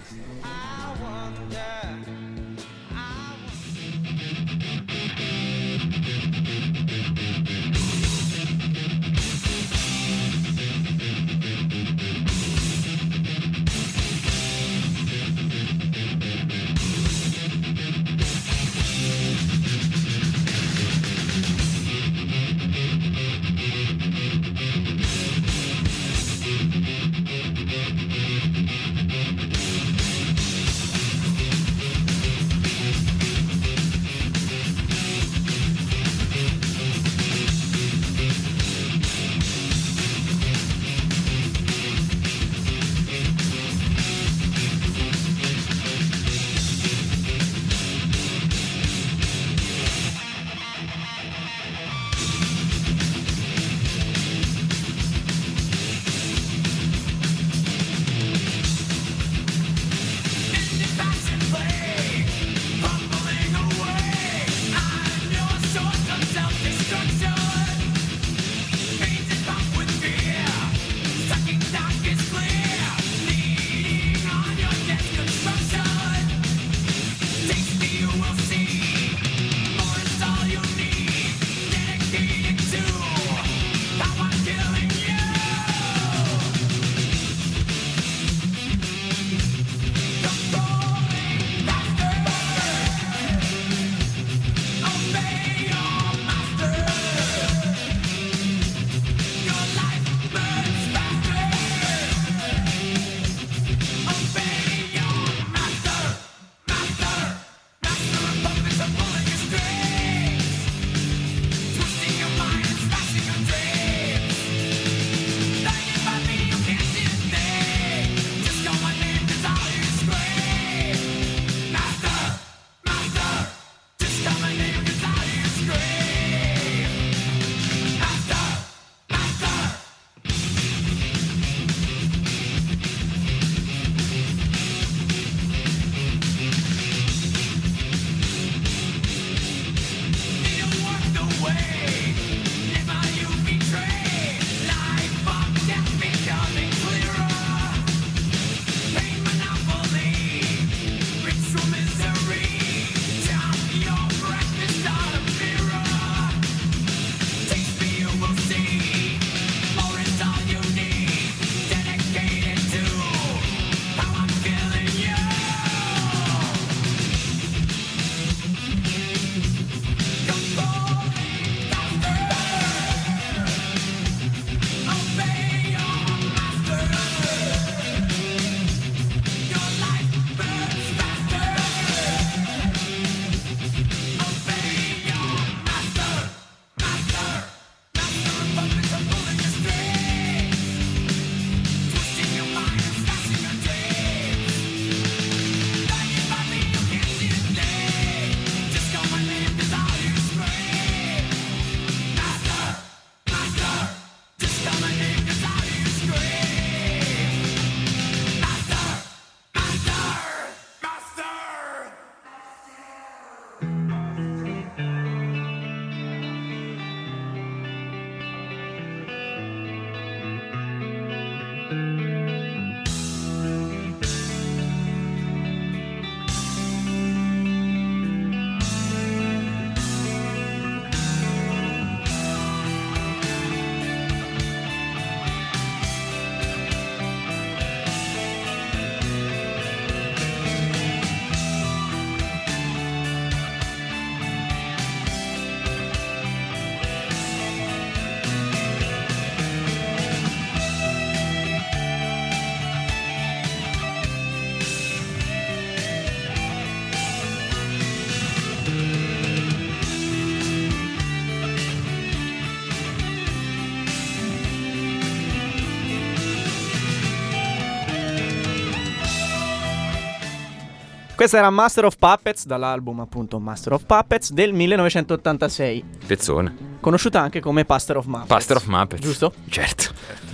Questa 271.25 271.41
era 271.41 271.49
Master 271.49 271.87
of 271.87 271.97
Puppets 271.97 272.45
dall'album 272.45 273.01
appunto 273.01 273.41
Master 273.41 273.73
of 273.73 273.87
Puppets 273.87 274.31
del 274.33 274.53
1986, 274.53 275.83
Pezzone. 276.07 276.55
conosciuta 276.81 277.19
anche 277.23 277.41
come 277.41 277.65
Pastor 277.65 277.97
of 277.97 278.05
Muppets. 278.05 278.27
Pastor 278.29 278.57
of 278.59 278.67
Muppets. 278.67 279.01
Giusto? 279.01 279.33
Certo. 279.49 279.85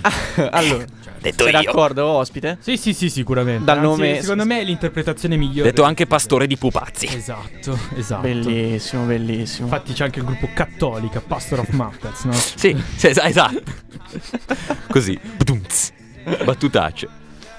allora, 0.51 0.83
Detto 1.21 1.43
sei 1.45 1.53
io. 1.53 1.61
d'accordo 1.61 2.05
ospite? 2.07 2.57
Sì, 2.59 2.75
sì, 2.75 2.93
sì, 2.93 3.09
sicuramente. 3.09 3.63
Dal 3.63 3.77
Anzi, 3.77 3.89
nome- 3.89 4.19
Secondo 4.21 4.45
me 4.45 4.59
è 4.59 4.63
l'interpretazione 4.65 5.37
migliore. 5.37 5.69
Detto 5.69 5.83
anche 5.83 6.05
pastore 6.07 6.45
di 6.45 6.57
pupazzi. 6.57 7.05
Esatto, 7.05 7.79
esatto. 7.95 8.21
Bellissimo, 8.23 9.05
bellissimo. 9.05 9.67
Infatti 9.67 9.93
c'è 9.93 10.03
anche 10.03 10.19
il 10.19 10.25
gruppo 10.25 10.49
cattolica, 10.53 11.21
Pastor 11.21 11.59
of 11.59 11.69
Muppets, 11.69 12.25
no? 12.25 12.33
Sì, 12.33 12.75
sì, 12.97 13.07
es- 13.07 13.17
esatto. 13.17 13.63
Così. 14.89 15.17
Battutacce. 16.43 17.07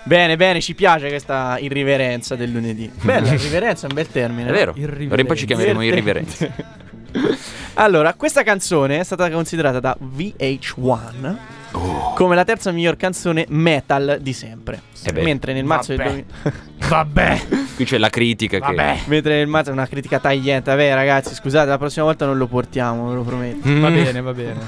Bene, 0.04 0.36
bene, 0.36 0.60
ci 0.60 0.74
piace 0.74 1.08
questa 1.08 1.56
irriverenza 1.58 2.34
del 2.34 2.50
lunedì. 2.50 2.90
Bella, 3.02 3.32
irriverenza 3.32 3.86
è 3.86 3.88
un 3.88 3.94
bel 3.94 4.08
termine. 4.10 4.48
È 4.48 4.52
vero. 4.52 4.74
D'ora 4.76 5.20
in 5.20 5.26
poi 5.26 5.36
ci 5.36 5.46
chiameremo 5.46 5.82
irriverenza. 5.82 6.80
Allora, 7.74 8.12
questa 8.12 8.42
canzone 8.42 9.00
è 9.00 9.02
stata 9.02 9.30
considerata 9.30 9.80
da 9.80 9.96
VH1 9.98 11.36
Oh. 11.72 12.12
come 12.14 12.34
la 12.34 12.44
terza 12.44 12.70
miglior 12.70 12.96
canzone 12.96 13.46
metal 13.48 14.18
di 14.20 14.32
sempre. 14.32 14.82
Eh. 15.04 15.22
Mentre 15.22 15.52
nel 15.52 15.64
marzo 15.64 15.94
del 15.94 15.98
Vabbè. 15.98 16.24
2000 16.42 16.70
Vabbè, 16.88 17.40
Qui 17.74 17.84
c'è 17.84 17.96
la 17.98 18.10
critica 18.10 18.58
che... 18.58 18.74
vabbè. 18.74 19.00
Mentre 19.06 19.36
nel 19.36 19.46
marzo 19.46 19.70
è 19.70 19.72
una 19.72 19.86
critica 19.86 20.18
tagliente. 20.18 20.70
Vabbè, 20.70 20.92
ragazzi, 20.94 21.34
scusate, 21.34 21.68
la 21.68 21.78
prossima 21.78 22.04
volta 22.04 22.26
non 22.26 22.36
lo 22.36 22.46
portiamo, 22.46 23.08
ve 23.08 23.14
lo 23.14 23.22
prometto. 23.22 23.66
Mm. 23.66 23.80
Va 23.80 23.90
bene, 23.90 24.20
va 24.20 24.34
bene. 24.34 24.60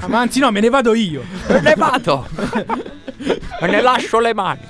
Ah, 0.00 0.06
Ma 0.06 0.20
anzi, 0.20 0.38
no, 0.38 0.50
me 0.50 0.60
ne 0.60 0.68
vado 0.68 0.94
io. 0.94 1.24
Me 1.48 1.60
ne 1.60 1.74
vado. 1.76 2.28
Me 3.60 3.68
ne 3.68 3.80
lascio 3.80 4.20
le 4.20 4.32
mani. 4.34 4.60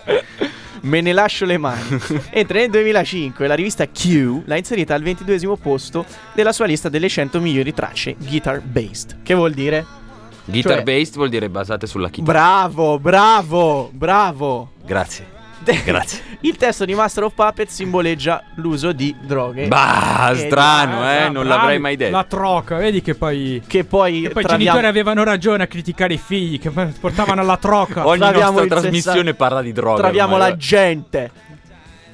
Me 0.82 1.00
ne 1.00 1.12
lascio 1.12 1.44
le 1.44 1.58
mani. 1.58 2.00
Mentre 2.34 2.60
nel 2.60 2.70
2005 2.70 3.46
la 3.46 3.54
rivista 3.54 3.86
Q 3.86 4.42
l'ha 4.46 4.56
inserita 4.56 4.94
al 4.94 5.02
22 5.02 5.56
posto 5.58 6.04
della 6.34 6.52
sua 6.52 6.66
lista 6.66 6.88
delle 6.88 7.08
100 7.08 7.40
migliori 7.40 7.74
tracce 7.74 8.16
guitar 8.18 8.60
based. 8.60 9.18
Che 9.22 9.34
vuol 9.34 9.52
dire? 9.52 10.00
Guitar 10.44 10.72
Cioè- 10.74 10.82
based 10.82 11.14
vuol 11.16 11.28
dire 11.28 11.48
basate 11.48 11.86
sulla 11.86 12.08
chitarra. 12.08 12.32
Bravo, 12.38 12.98
bravo, 12.98 13.90
bravo. 13.92 14.70
Grazie. 14.84 15.30
Grazie. 15.84 16.20
Il 16.42 16.56
testo 16.56 16.84
di 16.84 16.92
Master 16.92 17.22
of 17.22 17.34
Puppets 17.34 17.72
simboleggia 17.72 18.42
l'uso 18.56 18.90
di 18.90 19.14
droghe. 19.22 19.68
Bah, 19.68 20.30
Che 20.32 20.38
strano, 20.48 21.02
Ah, 21.02 21.12
eh. 21.12 21.28
Non 21.28 21.46
l'avrei 21.46 21.78
mai 21.78 21.94
detto. 21.94 22.10
La 22.10 22.24
troca, 22.24 22.78
vedi 22.78 23.00
che 23.00 23.14
poi. 23.14 23.62
Che 23.64 23.84
poi, 23.84 24.24
E 24.24 24.30
poi 24.30 24.42
i 24.42 24.46
traviamo- 24.46 24.56
genitori 24.58 24.86
avevano 24.86 25.22
ragione 25.22 25.62
a 25.62 25.66
criticare 25.68 26.14
i 26.14 26.18
figli 26.18 26.58
che 26.58 26.70
portavano 26.70 27.40
alla 27.40 27.56
troca. 27.58 28.04
Ogni 28.04 28.18
Traviamo 28.18 28.58
nostra 28.58 28.80
trasmissione 28.80 29.18
sessa- 29.22 29.34
parla 29.34 29.62
di 29.62 29.70
droga. 29.72 30.00
traviamo 30.00 30.34
ormai, 30.34 30.50
la 30.50 30.56
gente. 30.56 31.30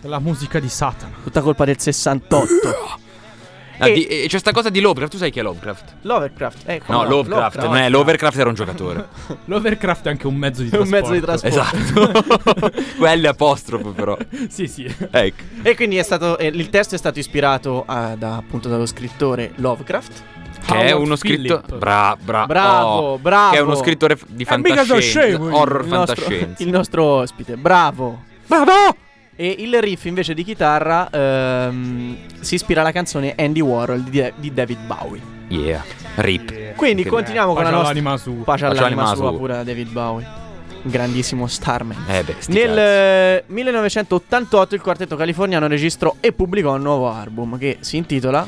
La 0.03 0.19
musica 0.19 0.61
di 0.61 0.69
Satana. 0.69 1.14
Tutta 1.23 1.41
colpa 1.41 1.64
del 1.64 1.81
68. 1.81 2.47
Ah, 3.79 3.88
E- 3.88 3.93
di- 3.93 4.07
c'è 4.29 4.38
sta 4.38 4.51
cosa 4.53 4.71
di 4.71 4.81
Lovecraft. 4.81 5.12
Tu 5.12 5.19
sai 5.19 5.31
chi 5.31 5.38
è 5.38 5.43
Lovecraft? 5.43 5.85
Lovecraft. 6.03 6.62
Ecco, 6.67 6.93
No, 6.93 7.05
Lovecraft. 7.05 7.62
Non 7.64 7.77
è 7.77 7.88
Lovecraft, 7.88 8.38
era 8.38 8.49
un 8.49 8.55
giocatore. 8.55 9.07
L'Overcraft 9.47 10.07
è 10.07 10.11
anche 10.11 10.27
un 10.27 10.35
mezzo 10.37 10.62
di 10.62 10.71
È 10.71 10.77
un 10.79 10.88
trasporto. 10.88 11.14
mezzo 11.14 11.37
di 11.37 11.41
trasporto. 11.51 12.03
esatto. 12.09 12.73
Quello 12.99 13.27
è 13.27 13.29
apostrofo, 13.29 13.91
però. 13.91 14.17
Sì, 14.49 14.67
sì. 14.67 14.93
Ecco. 15.11 15.43
E 15.62 15.75
quindi 15.77 15.97
è 15.97 16.03
stato, 16.03 16.38
eh, 16.38 16.47
il 16.47 16.69
testo 16.71 16.95
è 16.95 16.99
stato 16.99 17.19
ispirato 17.19 17.85
a- 17.87 18.14
da, 18.17 18.37
appunto 18.37 18.69
dallo 18.69 18.87
scrittore 18.87 19.53
Lovecraft. 19.57 20.23
Che 20.67 20.75
è 20.75 20.91
uno 20.93 21.17
scritto. 21.17 21.61
Philip. 21.61 21.79
Bra, 21.79 22.17
bra, 22.21 22.45
Bravo, 22.45 22.88
oh, 22.88 23.19
bravo. 23.19 23.53
Che 23.53 23.57
è 23.59 23.61
uno 23.61 23.75
scrittore 23.77 24.19
di 24.27 24.43
Eh, 24.43 24.47
fantascienza. 24.47 25.41
Horror 25.41 25.83
il 25.83 25.88
nostro, 25.88 26.14
fantascienza. 26.17 26.62
il 26.62 26.69
nostro 26.69 27.05
ospite. 27.05 27.57
Bravo. 27.57 28.23
Bravo! 28.47 28.97
E 29.40 29.55
il 29.59 29.81
riff 29.81 30.05
invece 30.07 30.35
di 30.35 30.42
chitarra 30.42 31.09
ehm, 31.11 32.16
si 32.40 32.57
ispira 32.57 32.81
alla 32.81 32.90
canzone 32.90 33.35
Andy 33.38 33.61
Warhol 33.61 34.03
di, 34.03 34.33
di 34.35 34.53
David 34.53 34.79
Bowie. 34.85 35.20
Yeah. 35.46 35.85
Rip. 36.16 36.74
Quindi 36.74 37.05
Che 37.05 37.09
continuiamo 37.09 37.55
con 37.55 37.62
la 37.62 37.70
Pace 37.70 37.74
nostra 37.74 37.90
all'anima 37.92 38.16
su. 38.16 38.31
pace 38.42 38.44
Pace 38.44 38.64
all'anima 38.64 39.03
all'anima 39.03 39.14
sua 39.14 39.29
sua. 39.31 39.38
pure 39.38 39.57
a 39.59 39.62
David 39.62 39.90
Bowie. 39.90 40.27
Grandissimo 40.83 41.46
starman. 41.46 42.05
Eh 42.09 42.22
beh, 42.24 42.35
sti 42.38 42.53
Nel 42.53 42.66
cazzi. 42.66 42.79
eh, 42.81 43.44
1988 43.46 44.74
il 44.74 44.81
quartetto 44.81 45.14
californiano 45.16 45.68
registrò 45.68 46.16
e 46.18 46.33
pubblicò 46.33 46.74
un 46.74 46.83
nuovo 46.83 47.09
album 47.09 47.59
che 47.59 47.77
si 47.81 47.96
intitola 47.96 48.44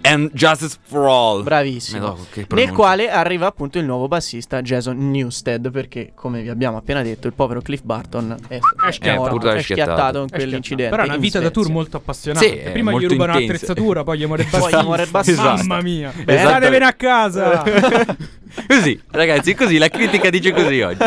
And 0.00 0.30
Justice 0.32 0.76
for 0.80 1.06
All. 1.08 1.42
Bravissimo. 1.42 2.16
Che 2.30 2.46
Nel 2.50 2.70
quale 2.72 3.10
arriva 3.10 3.46
appunto 3.46 3.78
il 3.78 3.84
nuovo 3.84 4.08
bassista 4.08 4.62
Jason 4.62 5.10
Newsted 5.10 5.70
perché 5.70 6.12
come 6.14 6.40
vi 6.40 6.48
abbiamo 6.48 6.76
appena 6.78 7.02
detto 7.02 7.26
il 7.26 7.32
povero 7.34 7.60
Cliff 7.60 7.82
Barton 7.82 8.36
è, 8.48 8.54
È 8.56 8.90
schiattato. 8.90 9.16
morto, 9.20 9.30
purtroppo 9.32 9.56
è 9.56 9.58
è 9.58 9.62
schiattato. 9.62 10.18
in 10.20 10.24
Eh, 10.30 10.36
quell'incidente. 10.36 10.90
Però 10.90 11.02
è 11.02 11.06
una 11.06 11.14
in 11.16 11.20
vita 11.20 11.40
da 11.40 11.50
tour 11.50 11.68
molto 11.70 11.96
appassionante. 11.98 12.48
Sì, 12.48 12.70
Prima 12.70 12.90
gli 12.90 12.94
molto 12.94 13.08
rubano 13.08 13.32
intensa. 13.32 13.52
l'attrezzatura, 13.52 14.04
poi 14.04 14.18
gli 14.18 14.26
muore 14.26 14.42
il 14.42 14.48
Poi 14.48 14.60
bassista. 14.60 14.80
gli 14.80 14.84
muore 14.84 15.02
il 15.02 15.10
bassista. 15.10 15.42
Mamma 15.54 15.80
mia. 15.82 16.12
Beh, 16.24 16.38
Statevene 16.38 16.84
a 16.84 16.92
casa. 16.92 17.64
Così, 18.66 19.00
ragazzi, 19.10 19.54
così 19.54 19.78
la 19.78 19.88
critica 19.88 20.30
dice 20.30 20.52
così 20.52 20.80
oggi. 20.80 20.98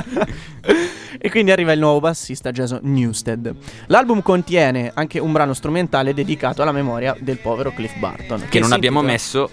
E 1.24 1.30
quindi 1.30 1.52
arriva 1.52 1.72
il 1.72 1.80
nuovo 1.80 2.00
bassista 2.00 2.52
Jason 2.52 2.80
Newsted. 2.84 3.54
L'album 3.88 4.22
contiene 4.22 4.92
anche 4.94 5.20
un 5.20 5.32
brano 5.32 5.54
strumentale 5.54 6.14
dedicato 6.14 6.62
alla 6.64 6.72
memoria 6.72 7.16
del 7.20 7.38
povero 7.38 7.72
Cliff 7.74 7.96
Barton. 7.98 8.46
Che 8.50 8.60
non 8.60 8.70
si 8.70 8.74
abbiamo 8.76 9.02
intitola- 9.02 9.12
messo. 9.12 9.52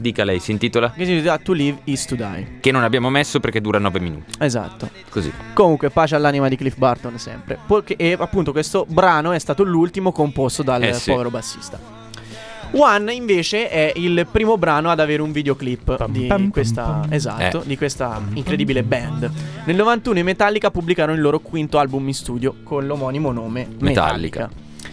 Dica 0.00 0.22
lei, 0.22 0.38
si 0.38 0.52
intitola? 0.52 0.92
Che 0.92 1.04
si 1.04 1.10
intitola 1.10 1.38
To 1.38 1.52
Live 1.52 1.78
is 1.84 2.04
to 2.04 2.14
Die. 2.14 2.58
Che 2.60 2.70
non 2.70 2.84
abbiamo 2.84 3.10
messo 3.10 3.40
perché 3.40 3.60
dura 3.60 3.80
9 3.80 3.98
minuti. 3.98 4.32
Esatto. 4.38 4.88
Così. 5.08 5.32
Comunque, 5.54 5.90
pace 5.90 6.14
all'anima 6.14 6.46
di 6.48 6.54
Cliff 6.56 6.76
Barton 6.76 7.18
sempre. 7.18 7.58
E 7.96 8.16
appunto 8.16 8.52
questo 8.52 8.86
brano 8.88 9.32
è 9.32 9.38
stato 9.40 9.64
l'ultimo 9.64 10.12
composto 10.12 10.62
dal 10.62 10.84
Eh 10.84 10.92
sì. 10.92 11.10
povero 11.10 11.30
bassista. 11.30 11.80
One 12.78 13.12
invece 13.12 13.68
è 13.68 13.92
il 13.96 14.26
primo 14.30 14.56
brano 14.56 14.90
ad 14.90 15.00
avere 15.00 15.22
un 15.22 15.32
videoclip 15.32 16.06
di 16.08 16.48
questa, 16.50 17.06
esatto, 17.10 17.62
Eh. 17.62 17.66
di 17.66 17.76
questa 17.76 18.20
incredibile 18.34 18.82
band. 18.82 19.30
Nel 19.64 19.76
91 19.76 20.18
i 20.18 20.22
Metallica 20.22 20.70
pubblicarono 20.70 21.16
il 21.16 21.22
loro 21.22 21.40
quinto 21.40 21.78
album 21.78 22.06
in 22.08 22.14
studio 22.14 22.54
con 22.62 22.86
l'omonimo 22.86 23.32
nome 23.32 23.66
Metallica. 23.80 24.48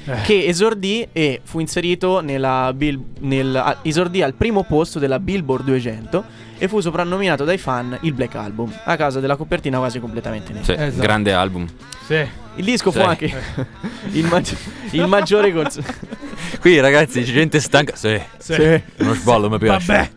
Metallica. 0.08 0.24
Che 0.24 0.46
esordì 0.46 1.08
e 1.12 1.42
fu 1.44 1.60
inserito 1.60 2.20
nella 2.22 2.72
Bill- 2.76 3.02
nel, 3.22 3.56
a- 3.56 3.78
esordì 3.82 4.22
al 4.22 4.34
primo 4.36 4.64
posto 4.64 5.00
della 5.00 5.20
Billboard 5.20 5.64
200 5.66 6.24
e 6.58 6.68
fu 6.68 6.80
soprannominato 6.80 7.44
dai 7.44 7.58
fan 7.58 7.98
il 8.02 8.14
Black 8.14 8.36
Album 8.36 8.72
a 8.84 8.96
causa 8.96 9.20
della 9.20 9.36
copertina 9.36 9.78
quasi 9.78 10.00
completamente 10.00 10.52
nera. 10.54 10.66
Sì, 10.66 10.72
Esatto. 10.78 11.02
grande 11.02 11.34
album. 11.34 11.68
Sì. 12.06 12.26
Il 12.58 12.64
disco 12.66 12.92
fu 12.92 13.00
Sì. 13.00 13.06
anche 13.06 13.34
il, 14.12 14.26
maggi- 14.26 14.58
il 14.92 15.08
maggiore 15.08 15.52
cons- 15.52 15.80
Qui, 16.60 16.80
ragazzi, 16.80 17.22
c'è 17.24 17.32
gente 17.34 17.60
stanca. 17.60 17.96
Sì. 17.96 18.20
Sì. 18.38 18.82
Uno 19.00 19.14
sballo 19.14 19.50
mi 19.50 19.58
piace. 19.58 19.86
Vabbè. 19.94 20.10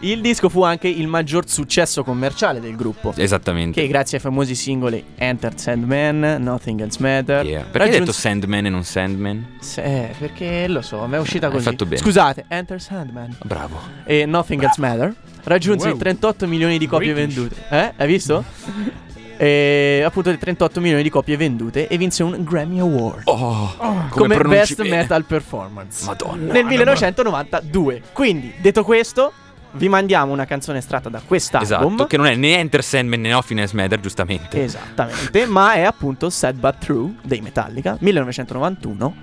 Il 0.00 0.20
disco 0.20 0.50
fu 0.50 0.62
anche 0.62 0.86
il 0.86 1.06
maggior 1.06 1.48
successo 1.48 2.04
commerciale 2.04 2.60
del 2.60 2.76
gruppo. 2.76 3.14
Esattamente. 3.16 3.80
Che 3.80 3.88
grazie 3.88 4.18
ai 4.18 4.22
famosi 4.22 4.54
singoli 4.54 5.02
Enter 5.14 5.58
Sandman, 5.58 6.36
Nothing 6.42 6.80
Else 6.82 6.98
Matter. 7.00 7.46
Yeah. 7.46 7.60
Perché 7.62 7.68
hai 7.70 7.72
raggiunse- 7.78 7.98
detto 8.00 8.12
Sandman 8.12 8.66
e 8.66 8.68
non 8.68 8.84
Sandman? 8.84 9.46
Sì, 9.60 9.80
perché 10.18 10.68
lo 10.68 10.82
so, 10.82 11.06
mi 11.06 11.14
è 11.14 11.18
uscita 11.18 11.46
Hai 11.46 11.52
così. 11.52 11.64
fatto 11.64 11.84
bene. 11.86 11.96
Scusate, 12.02 12.44
Enter 12.48 12.82
Sandman 12.82 13.34
Bravo. 13.44 13.80
e 14.04 14.26
Nothing 14.26 14.62
Else 14.64 14.80
Matter 14.80 15.14
raggiunse 15.44 15.86
Wow. 15.88 15.96
i 15.96 15.98
38 15.98 16.46
milioni 16.46 16.78
di 16.78 16.86
copie 16.86 17.12
British. 17.12 17.34
vendute. 17.34 17.62
Eh? 17.70 17.92
Hai 17.96 18.06
visto? 18.06 18.44
e 19.36 20.02
appunto 20.04 20.30
le 20.30 20.38
38 20.38 20.80
milioni 20.80 21.02
di 21.02 21.10
copie 21.10 21.36
vendute 21.36 21.88
e 21.88 21.98
vinse 21.98 22.22
un 22.22 22.44
Grammy 22.44 22.78
Award 22.78 23.22
Oh, 23.24 23.74
come, 24.10 24.36
pronunci 24.36 24.58
Best 24.76 24.82
bene. 24.82 24.96
Metal 24.96 25.24
Performance. 25.24 26.04
Madonna. 26.04 26.52
nel 26.52 26.64
1992. 26.64 28.02
Quindi, 28.12 28.52
detto 28.60 28.84
questo, 28.84 29.32
vi 29.72 29.88
mandiamo 29.88 30.32
una 30.32 30.44
canzone 30.44 30.78
estratta 30.78 31.08
da 31.08 31.20
quest'album. 31.26 31.94
Esatto, 31.94 32.06
che 32.06 32.16
non 32.16 32.26
è 32.26 32.36
né 32.36 32.58
Enter 32.58 32.84
Sandman 32.84 33.20
né 33.20 33.34
Offiness 33.34 33.72
Matter, 33.72 33.98
giustamente. 33.98 34.62
Esattamente, 34.62 35.46
ma 35.46 35.74
è 35.74 35.82
appunto 35.82 36.30
Sad 36.30 36.56
But 36.56 36.76
True 36.78 37.14
dei 37.22 37.40
Metallica, 37.40 37.96
1991. 37.98 39.14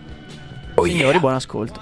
Oh, 0.75 0.83
Signori, 0.85 1.09
yeah. 1.09 1.19
buon 1.19 1.33
ascolto. 1.35 1.81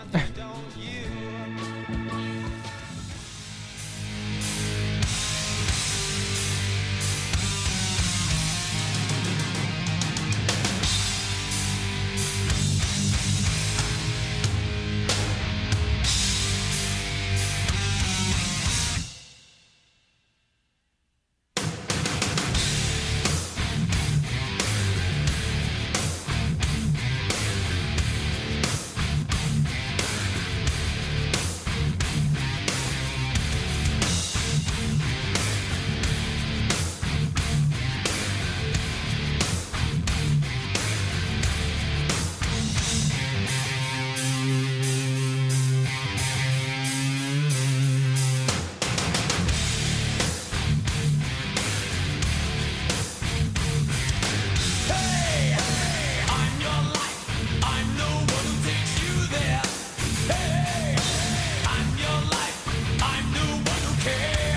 care. 64.00 64.49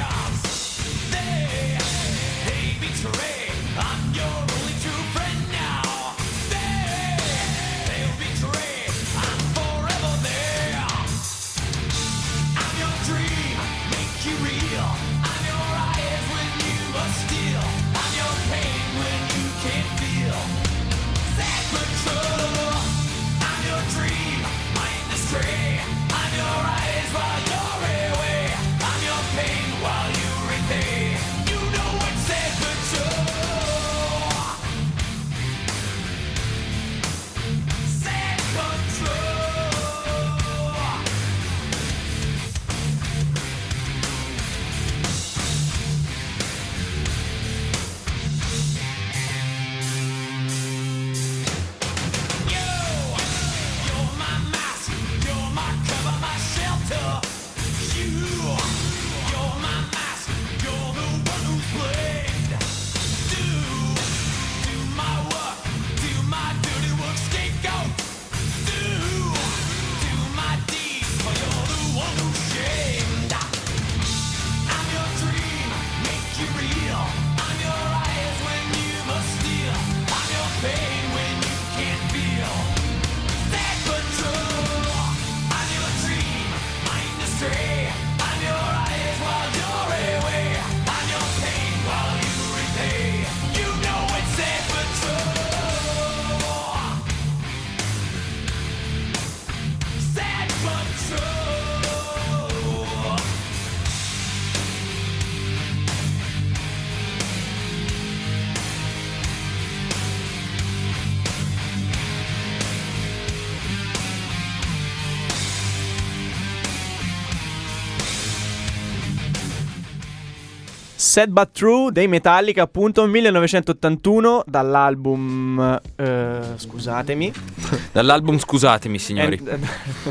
Sad 121.12 121.28
But 121.28 121.50
True 121.52 121.92
dei 121.92 122.08
Metallica, 122.08 122.62
appunto, 122.62 123.04
1981, 123.06 124.44
dall'album. 124.46 125.78
eh, 125.96 126.38
scusatemi. 126.56 127.30
Dall'album 127.92 128.38
Scusatemi, 128.38 128.98
signori. 128.98 129.38
Eh, 129.44 129.58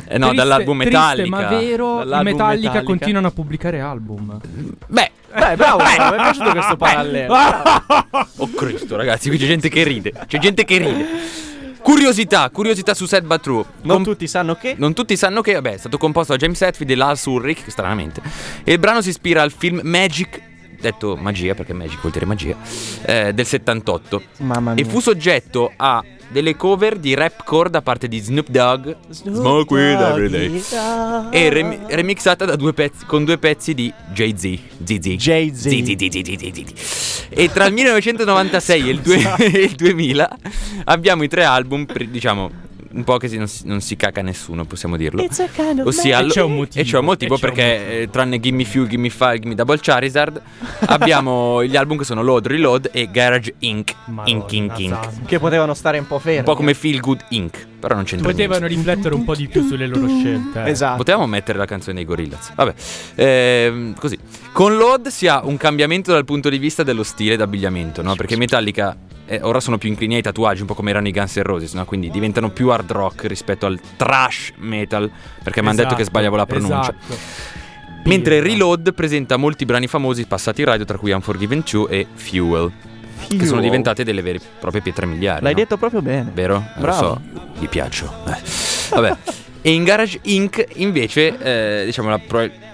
Eh 0.05 0.17
no, 0.19 0.27
Triste- 0.27 0.35
dall'album 0.35 0.77
triste, 0.81 0.97
Metallica. 0.99 1.35
ma 1.35 1.47
vero, 1.47 1.95
Metallica, 2.05 2.21
Metallica. 2.23 2.83
continuano 2.83 3.27
a 3.27 3.31
pubblicare 3.31 3.79
album. 3.79 4.39
Beh, 4.85 5.11
Beh, 5.33 5.55
bravo, 5.55 5.77
bravo, 5.77 6.15
mi 6.15 6.19
è 6.19 6.21
piaciuto 6.21 6.51
questo 6.51 6.75
parallelo. 6.77 7.33
oh 8.37 8.49
Cristo, 8.51 8.95
ragazzi, 8.95 9.29
qui 9.29 9.39
c'è 9.39 9.47
gente 9.47 9.69
che 9.69 9.83
ride. 9.83 10.13
C'è 10.27 10.37
gente 10.37 10.63
che 10.65 10.77
ride. 10.77 11.05
Curiosità, 11.81 12.47
curiosità 12.51 12.93
su 12.93 13.07
Sad 13.07 13.25
But 13.25 13.41
True. 13.41 13.65
Non 13.81 13.95
Com- 13.95 14.03
tutti 14.03 14.27
sanno 14.27 14.53
che. 14.53 14.75
Non 14.77 14.93
tutti 14.93 15.17
sanno 15.17 15.41
che, 15.41 15.53
vabbè, 15.53 15.73
è 15.73 15.77
stato 15.77 15.97
composto 15.97 16.33
da 16.33 16.37
James 16.37 16.61
Hetfield 16.61 16.91
e 16.91 16.95
Lars 16.95 17.25
Ulrich, 17.25 17.63
stranamente. 17.71 18.21
E 18.63 18.73
il 18.73 18.77
brano 18.77 19.01
si 19.01 19.09
ispira 19.09 19.41
al 19.41 19.51
film 19.51 19.79
Magic, 19.83 20.39
detto 20.81 21.15
magia, 21.15 21.53
perché 21.53 21.73
Magic 21.73 21.99
vuol 22.01 22.11
dire 22.11 22.25
magia, 22.25 22.55
eh, 23.05 23.33
del 23.33 23.45
78. 23.45 24.21
Mamma 24.37 24.73
mia. 24.73 24.83
E 24.83 24.87
fu 24.87 24.99
soggetto 24.99 25.71
a 25.75 26.03
delle 26.29 26.55
cover 26.55 26.97
di 26.97 27.13
rapcore 27.13 27.69
da 27.69 27.81
parte 27.81 28.07
di 28.07 28.17
Snoop 28.19 28.47
Dogg, 28.49 28.95
Smoke 29.09 29.73
Weed 29.73 29.99
Every 29.99 30.29
Day, 30.29 30.63
e 31.29 31.49
rem- 31.49 31.87
remixata 31.89 32.45
da 32.45 32.55
due 32.55 32.73
pezzi, 32.73 33.05
con 33.05 33.25
due 33.25 33.37
pezzi 33.37 33.73
di 33.73 33.93
Jay-Z. 34.13 34.59
ZZ. 34.83 35.07
Jay-Z. 35.07 35.67
ZZZZZZ. 35.67 37.25
E 37.29 37.49
tra 37.51 37.65
il 37.65 37.73
1996 37.75 38.87
e 38.87 38.91
il, 38.91 38.99
due- 39.01 39.35
e 39.39 39.59
il 39.63 39.75
2000 39.75 40.37
abbiamo 40.85 41.23
i 41.23 41.27
tre 41.27 41.43
album, 41.43 41.85
diciamo, 42.09 42.49
un 42.93 43.04
po' 43.04 43.17
che 43.17 43.27
si- 43.27 43.38
non, 43.38 43.47
si, 43.47 43.63
non 43.65 43.82
si 43.82 43.95
caca 43.95 44.21
nessuno, 44.21 44.65
possiamo 44.65 44.97
dirlo. 44.97 45.21
It's 45.21 45.39
a 45.39 45.47
kind 45.47 45.80
of 45.80 45.88
Ossia, 45.88 46.19
E 46.19 46.25
c'è 46.27 46.41
un 46.41 46.56
motivo, 46.56 46.80
e 46.82 46.84
c'è 46.88 46.97
un 46.97 47.06
motivo 47.06 47.36
c'è 47.38 47.45
un 47.47 47.54
perché, 47.54 48.01
eh, 48.01 48.10
tranne 48.10 48.39
Gimme 48.39 48.65
Few, 48.65 48.88
Gimme 48.88 49.10
Five, 49.10 49.39
Gimme 49.39 49.56
Double 49.56 49.80
Charizard, 49.82 50.41
abbiamo 50.88 51.63
gli 51.63 51.75
album 51.75 51.97
che 51.97 52.04
sono 52.04 52.21
Load, 52.23 52.47
Reload 52.47 52.89
e 52.93 53.10
Garage 53.12 53.56
Inc. 53.60 53.93
Inc, 54.25 54.51
Inc, 54.51 54.80
Inc. 54.80 55.25
Che 55.25 55.39
potevano 55.39 55.73
stare 55.73 55.97
un 55.99 56.08
po' 56.08 56.19
fermi. 56.19 56.39
Un 56.39 56.43
po' 56.45 56.56
come 56.56 56.73
Feel 56.73 56.99
Good 56.99 57.25
Inc. 57.30 57.67
Però 57.82 57.95
non 57.95 58.04
c'entra 58.04 58.30
Potevano 58.30 58.67
niente. 58.67 58.75
riflettere 58.91 59.15
un 59.15 59.23
po' 59.23 59.34
di 59.36 59.47
più 59.47 59.65
sulle 59.65 59.88
loro 59.88 60.08
scelte. 60.08 60.63
eh. 60.65 60.69
Esatto. 60.69 60.97
Potevamo 60.97 61.25
mettere 61.25 61.58
la 61.58 61.65
canzone 61.65 61.95
dei 61.95 62.06
Gorillaz. 62.06 62.54
Vabbè, 62.54 62.73
Ehm, 63.15 63.95
così. 63.99 64.17
Con 64.51 64.75
Load 64.77 65.08
si 65.08 65.27
ha 65.27 65.41
un 65.43 65.58
cambiamento 65.58 66.12
dal 66.12 66.25
punto 66.25 66.49
di 66.49 66.58
vista 66.60 66.84
dello 66.84 67.04
stile 67.04 67.36
d'abbigliamento, 67.36 68.01
no? 68.01 68.15
Perché 68.15 68.36
Metallica 68.38 68.95
eh, 69.25 69.39
ora 69.41 69.60
sono 69.60 69.77
più 69.77 69.89
inclini 69.89 70.15
ai 70.15 70.21
tatuaggi, 70.21 70.62
un 70.62 70.67
po' 70.67 70.73
come 70.73 70.89
erano 70.91 71.08
i 71.08 71.12
Guns 71.12 71.38
N' 71.38 71.43
Roses, 71.43 71.73
no? 71.73 71.86
Quindi 71.86 72.10
diventano 72.12 72.49
più 72.51 72.69
hard 72.81 72.91
rock 72.91 73.23
rispetto 73.25 73.65
al 73.65 73.79
trash 73.95 74.53
metal, 74.57 75.09
perché 75.43 75.61
mi 75.61 75.67
hanno 75.69 75.77
detto 75.77 75.95
che 75.95 76.01
Esatto, 76.01 76.09
sbagliavo 76.09 76.35
la 76.35 76.45
pronuncia. 76.45 76.79
esatto. 76.81 77.17
Mentre. 78.05 78.39
Reload 78.41 78.93
presenta 78.93 79.37
molti 79.37 79.65
brani 79.65 79.87
famosi 79.87 80.25
passati 80.25 80.61
in 80.61 80.67
radio, 80.67 80.85
tra 80.85 80.97
cui 80.97 81.11
Unforgiven 81.11 81.63
2 81.69 81.89
e 81.89 82.07
Fuel, 82.13 82.71
che 83.27 83.45
sono 83.45 83.61
diventate 83.61 84.03
delle 84.03 84.21
vere 84.23 84.39
e 84.39 84.41
proprie 84.59 84.81
pietre 84.81 85.05
miliari. 85.05 85.43
L'hai 85.43 85.53
no? 85.53 85.59
detto 85.59 85.77
proprio 85.77 86.01
bene. 86.01 86.31
Vero? 86.33 86.57
Eh, 86.57 86.71
Lo 86.75 86.81
Bravo. 86.81 86.97
so, 86.97 87.21
gli 87.59 87.67
piaccio. 87.67 88.11
Eh. 88.27 88.37
Vabbè. 88.89 89.17
E 89.61 89.71
in 89.71 89.83
Garage 89.83 90.19
Inc. 90.23 90.65
invece, 90.77 91.37
eh, 91.37 91.85
diciamo, 91.85 92.09
la, 92.09 92.19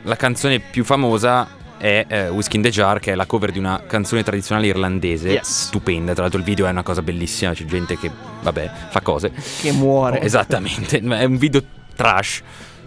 la 0.03 0.15
canzone 0.15 0.59
più 0.59 0.85
famosa 0.85 1.45
è 1.77 2.05
eh, 2.07 2.29
Whiskey 2.29 2.57
in 2.57 2.61
the 2.63 2.69
Jar, 2.69 2.99
che 2.99 3.11
è 3.11 3.15
la 3.15 3.25
cover 3.25 3.51
di 3.51 3.59
una 3.59 3.81
canzone 3.87 4.23
tradizionale 4.23 4.67
irlandese. 4.67 5.29
Yes. 5.29 5.65
Stupenda. 5.67 6.13
Tra 6.13 6.23
l'altro 6.23 6.39
il 6.39 6.45
video 6.45 6.65
è 6.67 6.69
una 6.69 6.83
cosa 6.83 7.01
bellissima, 7.01 7.53
c'è 7.53 7.65
gente 7.65 7.97
che, 7.97 8.09
vabbè, 8.41 8.71
fa 8.89 9.01
cose. 9.01 9.31
Che 9.61 9.71
muore. 9.71 10.21
Esattamente, 10.21 10.99
è 10.99 11.23
un 11.23 11.37
video 11.37 11.61
trash. 11.95 12.41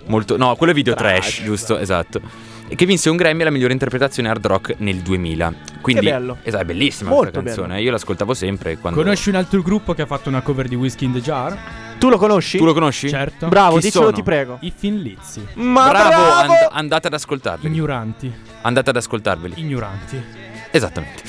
Molto, 0.07 0.37
no, 0.37 0.57
quello 0.57 0.73
è 0.73 0.75
video 0.75 0.95
trash, 0.95 1.35
Trash. 1.35 1.43
giusto, 1.45 1.79
esatto. 1.79 2.21
E 2.67 2.77
che 2.77 2.87
vinse 2.87 3.11
un 3.11 3.17
Grammy 3.17 3.41
alla 3.41 3.51
migliore 3.51 3.73
interpretazione 3.73 4.29
hard 4.29 4.47
rock 4.47 4.75
nel 4.79 4.99
2000. 4.99 5.53
Quindi, 5.81 6.05
Che 6.05 6.11
bello. 6.13 6.37
Esatto, 6.43 6.63
è 6.63 6.67
bellissima 6.67 7.11
Molto 7.11 7.41
questa 7.41 7.61
canzone. 7.63 7.81
Io 7.83 7.91
l'ascoltavo 7.91 8.33
sempre. 8.33 8.79
Quando... 8.79 9.01
Conosci 9.03 9.29
un 9.29 9.35
altro 9.35 9.61
gruppo 9.61 9.93
che 9.93 10.03
ha 10.03 10.07
fatto 10.07 10.29
una 10.29 10.41
cover 10.41 10.69
di 10.69 10.77
Whiskey 10.77 11.09
in 11.09 11.15
the 11.15 11.21
Jar? 11.21 11.57
Tu 11.99 12.09
lo 12.09 12.17
conosci? 12.17 12.59
Tu 12.59 12.65
lo 12.65 12.73
conosci? 12.73 13.09
Certo. 13.09 13.49
Bravo, 13.49 13.75
Chi 13.77 13.83
dicelo 13.87 14.05
sono? 14.05 14.17
ti 14.17 14.23
prego. 14.23 14.59
I 14.61 14.73
Finlizzi. 14.75 15.45
Ma 15.55 15.89
bravo, 15.91 16.09
bravo! 16.09 16.53
and- 16.53 16.69
andate 16.71 17.09
ad 17.09 17.15
ascoltarveli. 17.15 17.75
Ignoranti. 17.75 18.33
Andate 18.63 18.91
ad 18.91 18.97
ascoltarveli. 18.97 19.55
Ignoranti. 19.57 20.23
Esattamente. 20.71 21.23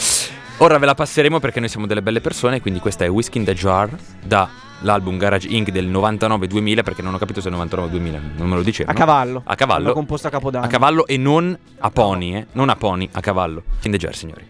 Ora 0.58 0.78
ve 0.78 0.86
la 0.86 0.94
passeremo 0.94 1.40
perché 1.40 1.60
noi 1.60 1.70
siamo 1.70 1.88
delle 1.88 2.02
belle 2.02 2.22
persone, 2.22 2.62
quindi 2.62 2.80
questa 2.80 3.06
è 3.06 3.10
Whiskey 3.10 3.40
in 3.40 3.46
the 3.48 3.54
Jar 3.56 3.90
dall'album 4.22 5.18
Garage 5.18 5.48
Inc. 5.48 5.70
del 5.70 5.90
99-2000 5.90 6.84
perché 6.84 7.02
non 7.02 7.14
ho 7.14 7.18
capito 7.18 7.42
se 7.42 7.50
è 7.50 7.52
99-2000, 7.52 8.20
non 8.36 8.48
me 8.48 8.56
lo 8.56 8.62
dicevano. 8.62 8.96
A 8.96 9.00
cavallo. 9.00 9.42
A 9.46 9.56
cavallo. 9.56 9.88
L'ho 9.88 9.94
composto 9.94 10.28
a 10.28 10.30
capodanno. 10.30 10.66
A 10.66 10.68
cavallo 10.68 11.08
e 11.08 11.18
non 11.18 11.58
a 11.80 11.90
pony, 11.90 12.36
eh? 12.36 12.48
Non 12.52 12.70
a 12.70 12.76
pony, 12.76 13.10
a 13.12 13.22
cavallo. 13.22 13.64
In 13.84 13.92
the 13.92 13.98
Jar, 13.98 14.16
signori. 14.16 14.46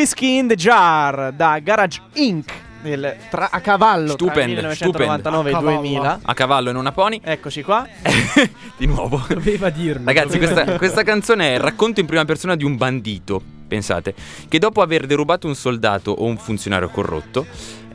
Whiskey 0.00 0.38
in 0.38 0.48
the 0.48 0.54
Jar 0.54 1.30
da 1.30 1.58
Garage 1.58 2.00
Inc. 2.14 2.50
del- 2.80 3.16
tra- 3.28 3.50
a 3.50 3.60
cavallo 3.60 4.14
tra 4.16 4.30
Stupendo, 4.30 4.54
1999 4.54 5.48
e 5.48 5.52
il 5.52 5.58
stupendo. 5.58 5.78
A 5.78 5.80
2000. 5.82 6.20
A 6.22 6.32
cavallo 6.34 6.70
e 6.70 6.72
non 6.72 6.86
a 6.86 6.92
pony. 6.92 7.20
Eccoci 7.22 7.62
qua. 7.62 7.86
Di 8.78 8.86
nuovo. 8.86 9.22
Doveva 9.28 9.68
dirlo. 9.68 10.06
Ragazzi, 10.06 10.38
doveva 10.38 10.46
questa, 10.46 10.62
dirlo. 10.62 10.78
questa 10.78 11.02
canzone 11.02 11.50
è 11.50 11.54
il 11.56 11.60
racconto 11.60 12.00
in 12.00 12.06
prima 12.06 12.24
persona 12.24 12.56
di 12.56 12.64
un 12.64 12.78
bandito, 12.78 13.42
pensate, 13.68 14.14
che 14.48 14.58
dopo 14.58 14.80
aver 14.80 15.04
derubato 15.04 15.46
un 15.46 15.54
soldato 15.54 16.12
o 16.12 16.24
un 16.24 16.38
funzionario 16.38 16.88
corrotto 16.88 17.46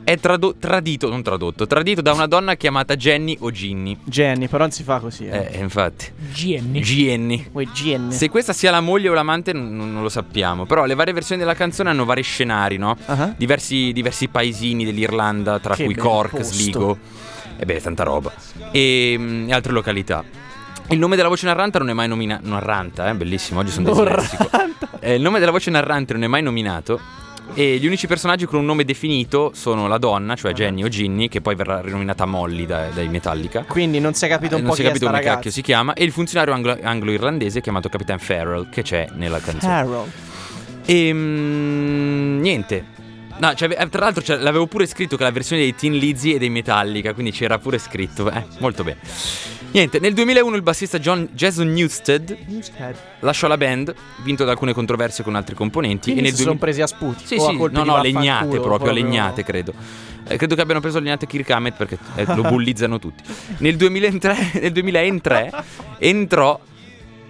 è 0.06 0.20
trado- 0.20 0.54
tradito, 0.56 1.08
non 1.08 1.20
tradotto, 1.20 1.66
tradito 1.66 2.00
da 2.00 2.12
una 2.12 2.28
donna 2.28 2.54
chiamata 2.54 2.94
Jenny 2.94 3.36
o 3.40 3.50
Ginny. 3.50 3.98
Jenny, 4.04 4.46
però 4.46 4.58
non 4.58 4.70
si 4.70 4.84
fa 4.84 5.00
così. 5.00 5.26
Eh. 5.26 5.48
Eh, 5.50 5.58
infatti. 5.58 6.12
Jenny. 6.32 7.48
Poi 7.50 7.66
Jenny. 7.66 8.12
Se 8.12 8.28
questa 8.28 8.52
sia 8.52 8.70
la 8.70 8.80
moglie 8.80 9.08
o 9.08 9.14
l'amante 9.14 9.52
non, 9.52 9.74
non 9.74 10.02
lo 10.02 10.08
sappiamo, 10.08 10.64
però 10.64 10.84
le 10.84 10.94
varie 10.94 11.12
versioni 11.12 11.40
della 11.40 11.54
canzone 11.54 11.90
hanno 11.90 12.04
vari 12.04 12.22
scenari, 12.22 12.76
no? 12.76 12.96
Ah. 13.06 13.34
Diversi, 13.36 13.92
diversi 13.92 14.28
paesini 14.28 14.84
dell'Irlanda, 14.84 15.58
tra 15.58 15.74
Che 15.74 15.82
cui 15.82 15.96
Cork, 15.96 16.36
posto. 16.36 16.52
Sligo, 16.54 16.98
e 17.56 17.64
beh, 17.64 17.80
tanta 17.80 18.04
roba, 18.04 18.32
e, 18.70 19.16
mm, 19.18 19.48
e 19.48 19.52
altre 19.52 19.72
località. 19.72 20.22
Il 20.90 21.00
nome 21.00 21.16
della 21.16 21.26
voce 21.26 21.46
narrante 21.46 21.78
non 21.78 21.90
è 21.90 21.94
mai 21.94 22.06
nominato. 22.06 22.46
Narranta, 22.46 23.10
eh? 23.10 23.14
Bellissimo, 23.14 23.58
oggi 23.58 23.72
sono 23.72 23.90
dislessico. 23.92 24.48
Eh, 25.00 25.16
il 25.16 25.20
nome 25.22 25.40
della 25.40 25.50
voce 25.50 25.70
narrante 25.70 26.12
non 26.12 26.22
è 26.22 26.26
mai 26.28 26.42
nominato. 26.42 27.00
E 27.54 27.78
gli 27.78 27.86
unici 27.86 28.06
personaggi 28.06 28.44
con 28.44 28.58
un 28.58 28.66
nome 28.66 28.84
definito 28.84 29.52
sono 29.54 29.86
la 29.88 29.96
donna, 29.98 30.34
cioè 30.34 30.52
Jenny 30.52 30.82
o 30.84 30.88
Ginny, 30.88 31.28
che 31.28 31.40
poi 31.40 31.54
verrà 31.54 31.80
rinominata 31.80 32.26
Molly 32.26 32.66
da- 32.66 32.88
dai 32.92 33.08
Metallica. 33.08 33.64
Quindi 33.66 33.98
non 33.98 34.12
si 34.14 34.26
è 34.26 34.28
capito 34.28 34.54
Eh, 34.54 34.58
un 34.58 34.62
non 34.62 34.70
po' 34.70 34.76
si 34.76 34.82
chi 34.82 34.86
è 34.88 34.90
è 34.90 34.92
capito 34.92 35.06
sta 35.10 35.14
come 35.14 35.24
ragazza. 35.24 35.34
cacchio 35.36 35.50
si 35.50 35.62
chiama. 35.62 35.94
E 35.94 36.04
il 36.04 36.12
funzionario 36.12 36.52
anglo- 36.52 36.78
anglo-irlandese 36.82 37.60
chiamato 37.62 37.88
Capitan 37.88 38.18
Farrell, 38.18 38.68
che 38.68 38.82
c'è 38.82 39.08
nella 39.14 39.38
canzone. 39.40 39.72
Carol. 39.72 40.10
E 40.84 41.12
mm, 41.14 42.40
niente. 42.40 42.84
No, 43.38 43.54
cioè, 43.54 43.76
eh, 43.78 43.88
tra 43.88 44.00
l'altro 44.00 44.22
cioè, 44.22 44.36
l'avevo 44.38 44.66
pure 44.66 44.86
scritto 44.86 45.16
che 45.16 45.22
la 45.22 45.30
versione 45.30 45.62
dei 45.62 45.74
Teen 45.74 45.94
Lizzy 45.94 46.32
e 46.34 46.38
dei 46.38 46.48
Metallica, 46.48 47.12
quindi 47.12 47.32
c'era 47.32 47.58
pure 47.58 47.78
scritto. 47.78 48.30
Eh, 48.30 48.44
molto 48.58 48.82
bene. 48.82 48.98
Niente, 49.72 49.98
nel 49.98 50.14
2001 50.14 50.56
il 50.56 50.62
bassista 50.62 50.98
John 50.98 51.28
Jason 51.32 51.68
Newsted 51.68 52.36
lasciò 53.20 53.46
la 53.46 53.58
band, 53.58 53.94
vinto 54.22 54.44
da 54.44 54.52
alcune 54.52 54.72
controversie 54.72 55.22
con 55.22 55.34
altri 55.34 55.54
componenti. 55.54 56.12
Quindi 56.12 56.20
e 56.20 56.22
nel 56.22 56.32
si 56.32 56.42
sono 56.42 56.56
2000 56.56 56.64
presi 56.64 56.80
a 56.80 56.86
sputi. 56.86 57.26
Sì, 57.26 57.38
sì, 57.38 57.56
no, 57.56 57.84
no, 57.84 58.00
legnate 58.00 58.58
proprio, 58.58 58.92
legnate 58.92 59.44
credo. 59.44 59.74
Eh, 60.28 60.36
credo 60.36 60.54
che 60.54 60.60
abbiano 60.62 60.80
preso 60.80 60.98
legnate 60.98 61.26
Kirk 61.26 61.50
Hammett 61.50 61.76
perché 61.76 61.98
eh, 62.14 62.24
lo 62.34 62.42
bullizzano 62.42 62.98
tutti. 62.98 63.22
Nel 63.58 63.76
2003, 63.76 64.50
nel 64.60 64.72
2003 64.72 65.52
entrò 65.98 66.58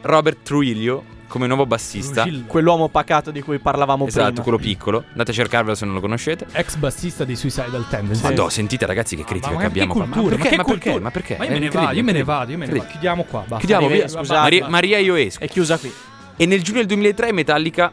Robert 0.02 0.38
Trujillo 0.42 1.14
come 1.36 1.46
nuovo 1.46 1.66
bassista. 1.66 2.22
Trujillo. 2.22 2.46
Quell'uomo 2.46 2.88
pacato 2.88 3.30
di 3.30 3.42
cui 3.42 3.58
parlavamo 3.58 4.06
Esatto, 4.06 4.26
prima. 4.28 4.42
quello 4.42 4.58
piccolo. 4.58 5.04
Andate 5.10 5.30
a 5.30 5.34
cercarvelo 5.34 5.74
se 5.74 5.84
non 5.84 5.94
lo 5.94 6.00
conoscete. 6.00 6.46
Ex 6.52 6.76
bassista 6.76 7.24
dei 7.24 7.36
Suicidal 7.36 7.86
Tendencies. 7.88 8.22
Madò, 8.22 8.48
sentite 8.48 8.86
ragazzi 8.86 9.16
che 9.16 9.24
critica 9.24 9.52
Ma 9.52 9.60
che 9.60 9.66
abbiamo 9.66 9.92
che 9.92 9.98
qua. 9.98 10.06
ma 10.22 10.28
perché? 10.28 10.48
che 10.48 10.56
Ma 10.56 10.64
perché? 10.64 11.00
Ma 11.00 11.10
perché? 11.10 11.36
Ma 11.38 11.44
io 11.44 11.50
me 11.52 11.58
ne 11.58 11.68
vado, 11.70 11.96
io 11.96 12.02
me 12.02 12.12
ne 12.12 12.24
vado, 12.24 12.50
io 12.52 12.58
me 12.58 12.66
ne 12.66 12.72
vado. 12.72 12.86
Chiudiamo 12.90 13.22
qua, 13.24 13.40
basta. 13.40 13.56
Chiudiamo 13.58 13.88
via. 13.88 14.08
Scusate, 14.08 14.40
Maria. 14.40 14.68
Maria 14.68 14.98
io 14.98 15.14
esco. 15.14 15.44
È 15.44 15.48
chiusa 15.48 15.78
qui. 15.78 15.92
E 16.36 16.46
nel 16.46 16.62
giugno 16.62 16.78
del 16.78 16.86
2003 16.86 17.28
i 17.28 17.32
Metallica 17.32 17.92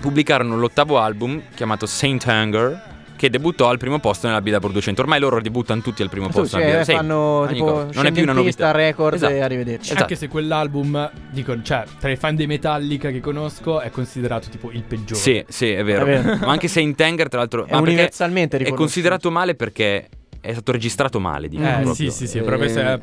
pubblicarono 0.00 0.56
l'ottavo 0.56 0.98
album 1.00 1.42
chiamato 1.54 1.86
Saint 1.86 2.26
Anger 2.28 2.94
che 3.16 3.30
debuttò 3.30 3.68
al 3.68 3.78
primo 3.78 3.98
posto 3.98 4.26
nella 4.26 4.40
Billboard 4.40 4.72
200. 4.72 5.00
Ormai 5.02 5.18
loro 5.18 5.40
debuttano 5.40 5.80
tutti 5.80 6.02
al 6.02 6.08
primo 6.10 6.26
Tu, 6.26 6.32
posto. 6.40 6.56
sì, 6.58 6.62
nella 6.64 6.80
eh. 6.80 6.84
Sì, 6.84 6.92
fanno 6.92 7.46
tipo. 7.48 7.86
Non 7.92 8.06
è 8.06 8.12
più 8.12 8.22
una 8.22 8.32
novità. 8.32 8.70
record 8.70 9.14
Esatto. 9.14 9.32
e 9.32 9.40
arrivederci. 9.40 9.86
Esatto. 9.88 10.02
Anche 10.02 10.14
se 10.16 10.28
quell'album, 10.28 11.10
dico, 11.30 11.60
cioè, 11.62 11.84
tra 11.98 12.10
i 12.10 12.16
fan 12.16 12.36
dei 12.36 12.46
Metallica 12.46 13.10
che 13.10 13.20
conosco, 13.20 13.80
è 13.80 13.90
considerato 13.90 14.48
tipo 14.48 14.70
il 14.70 14.82
peggiore. 14.82 15.20
Sì, 15.20 15.44
sì, 15.48 15.70
è 15.70 15.82
vero. 15.82 16.04
È 16.04 16.20
vero. 16.22 16.36
Ma 16.46 16.52
anche 16.52 16.68
Saint 16.68 17.00
Anger, 17.00 17.28
tra 17.28 17.38
l'altro, 17.40 17.64
È 17.66 17.74
universalmente 17.76 18.58
è 18.58 18.72
considerato 18.72 19.30
male 19.30 19.54
perché 19.54 20.08
è 20.40 20.52
stato 20.52 20.72
registrato 20.72 21.18
male. 21.18 21.48
Dico, 21.48 21.62
Eh, 21.62 21.70
proprio. 21.72 21.94
sì, 21.94 22.10
sì, 22.10 22.26
sì, 22.26 22.38
Eh, 22.38 22.42
proprio 22.42 22.68
se 22.68 22.80
è 22.82 23.00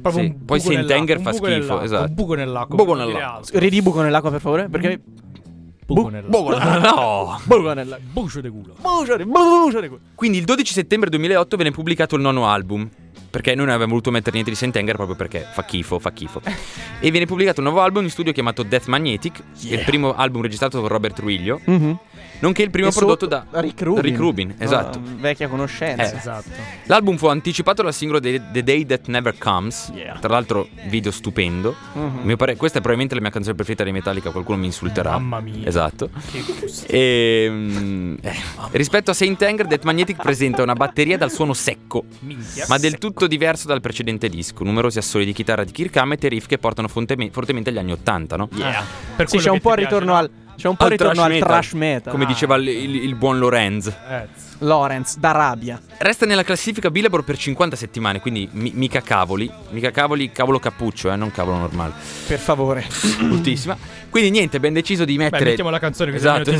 proprio 0.00 0.22
sì. 0.24 0.30
Poi 0.32 0.58
buco 0.58 0.58
Saint 0.60 0.74
nell'acqua, 0.76 0.96
Anger 0.96 1.16
un 1.16 1.22
fa 1.24 1.30
buco 1.32 1.44
schifo, 1.46 1.80
esatto. 1.82 2.08
Un 2.08 2.14
buco 2.14 2.34
nell'acqua. 2.34 2.76
Buco 2.76 2.94
nell'acqua. 2.94 3.34
altro. 3.34 3.58
Ridibuco 3.58 4.00
nell'acqua, 4.02 4.30
per 4.30 4.40
favore, 4.40 4.68
perché... 4.68 5.00
Buco 5.94 6.08
nell'acqua. 6.10 6.78
No! 6.80 7.40
Buco 7.44 7.72
nell'acqua. 7.72 8.06
Bucio 8.12 8.40
di 8.40 8.48
culo. 8.50 8.74
Bucio 8.80 9.16
di- 9.16 9.24
bucio 9.24 9.80
di- 9.80 9.90
Quindi 10.14 10.38
il 10.38 10.44
12 10.44 10.72
settembre 10.72 11.08
2008 11.10 11.56
venne 11.56 11.70
pubblicato 11.70 12.14
il 12.16 12.22
nono 12.22 12.46
album. 12.46 12.88
Perché 13.30 13.50
noi 13.50 13.58
non 13.66 13.68
avevamo 13.74 13.90
voluto 13.92 14.10
mettere 14.10 14.32
niente 14.32 14.50
di 14.50 14.56
Saint 14.56 14.74
Anger 14.76 14.94
proprio 14.96 15.14
perché 15.14 15.46
fa 15.52 15.62
schifo, 15.62 15.98
fa 15.98 16.10
schifo. 16.14 16.40
e 17.00 17.10
viene 17.10 17.26
pubblicato 17.26 17.60
un 17.60 17.66
nuovo 17.66 17.82
album 17.82 18.04
in 18.04 18.10
studio 18.10 18.32
chiamato 18.32 18.62
Death 18.62 18.86
Magnetic, 18.86 19.42
il 19.64 19.82
primo 19.84 20.14
album 20.14 20.40
registrato 20.42 20.78
con 20.80 20.88
Robert 20.88 21.14
Trujillo, 21.16 21.60
Mhm. 21.64 21.98
Nonché 22.40 22.62
il 22.62 22.70
primo 22.70 22.88
E 22.88 22.92
prodotto 22.92 23.26
da 23.26 23.44
Rick 23.52 23.82
Rubin. 23.82 24.02
Rick 24.02 24.18
Rubin, 24.18 24.54
esatto. 24.58 24.98
Ah, 24.98 25.10
vecchia 25.16 25.48
conoscenza. 25.48 26.12
Eh. 26.12 26.16
Esatto. 26.16 26.48
L'album 26.84 27.16
fu 27.16 27.26
anticipato 27.26 27.82
dal 27.82 27.92
singolo 27.94 28.20
The, 28.20 28.40
The 28.52 28.62
Day 28.62 28.84
That 28.86 29.06
Never 29.06 29.36
Comes, 29.38 29.90
Yeah. 29.94 30.18
tra 30.18 30.28
l'altro 30.28 30.68
video 30.88 31.10
stupendo. 31.10 31.74
Mio 32.22 32.36
pare- 32.36 32.56
questa 32.56 32.78
è 32.78 32.80
probabilmente 32.80 33.14
la 33.14 33.20
mia 33.20 33.30
canzone 33.30 33.54
preferita 33.54 33.82
dei 33.84 33.92
Metallica, 33.92 34.30
qualcuno 34.30 34.58
mi 34.58 34.66
insulterà. 34.66 35.12
Mamma 35.18 35.40
mia. 35.40 35.66
Esatto. 35.66 36.10
E, 36.86 37.46
mm, 37.50 38.14
eh, 38.22 38.34
rispetto 38.72 39.10
a 39.10 39.14
Saint 39.14 39.40
Anger, 39.42 39.66
Death 39.66 39.84
Magnetic 39.84 40.20
presenta 40.22 40.62
una 40.62 40.74
batteria 40.74 41.16
dal 41.16 41.30
suono 41.30 41.52
secco, 41.54 42.04
Minchia. 42.20 42.66
ma 42.68 42.78
del 42.78 42.98
tutto 42.98 43.26
diverso 43.26 43.66
dal 43.66 43.80
precedente 43.80 44.28
disco. 44.28 44.64
Numerosi 44.64 44.98
assoli 44.98 45.24
di 45.24 45.32
chitarra 45.32 45.64
di 45.64 45.72
Kirk 45.72 45.96
Hammett 45.96 46.24
e 46.24 46.28
riff 46.28 46.46
che 46.46 46.58
portano 46.58 46.88
fortemente 46.88 47.70
agli 47.70 47.78
anni 47.78 47.92
80, 47.92 48.36
no? 48.36 48.48
Yeah. 48.52 48.84
Per 49.16 49.28
Sì, 49.28 49.38
c'è 49.38 49.50
un 49.50 49.60
po' 49.60 49.72
il 49.72 49.78
ritorno 49.78 50.12
piace, 50.12 50.20
al... 50.24 50.30
C'è 50.58 50.66
un 50.66 50.74
po' 50.74 50.86
il 50.86 50.90
ritorno 50.90 51.22
al 51.22 51.38
trash 51.38 51.72
metal. 51.74 52.12
come 52.12 52.24
Ah. 52.24 52.26
diceva 52.26 52.56
il, 52.56 52.66
il- 52.66 53.04
il 53.04 53.14
buon 53.14 53.38
Lorenz. 53.38 53.86
no? 53.86 53.94
Eh, 54.16 54.26
Lawrence 54.60 55.20
d'Arabia. 55.20 55.80
Resta 55.98 56.26
nella 56.26 56.42
classifica 56.42 56.90
Billboard 56.90 57.24
per 57.24 57.36
50 57.38 57.76
settimane, 57.76 58.20
quindi 58.20 58.48
mi- 58.52 58.72
mica 58.74 59.00
cavoli, 59.00 59.48
mica 59.70 59.92
cavoli, 59.92 60.32
cavolo 60.32 60.58
cappuccio, 60.58 61.12
eh, 61.12 61.16
non 61.16 61.30
cavolo 61.30 61.58
normale. 61.58 61.92
Per 62.26 62.40
favore. 62.40 62.84
Bruttissima. 63.22 63.76
Quindi 64.10 64.30
niente, 64.30 64.56
abbiamo 64.56 64.74
deciso 64.74 65.04
di 65.04 65.16
mettere 65.16 65.44
Beh, 65.44 65.48
mettiamo 65.50 65.70
la 65.70 65.78
canzone 65.78 66.10
così 66.10 66.26
Esatto, 66.26 66.50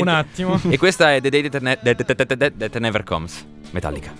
un 0.00 0.06
attimo. 0.08 0.60
E 0.68 0.78
questa 0.78 1.14
è 1.14 1.20
The 1.20 1.30
Day 1.30 1.48
That, 1.48 1.60
Ne- 1.62 1.78
That- 1.82 2.04
That- 2.14 2.36
That- 2.36 2.52
That 2.56 2.76
Never 2.78 3.02
Comes, 3.02 3.44
Metallica. 3.72 4.12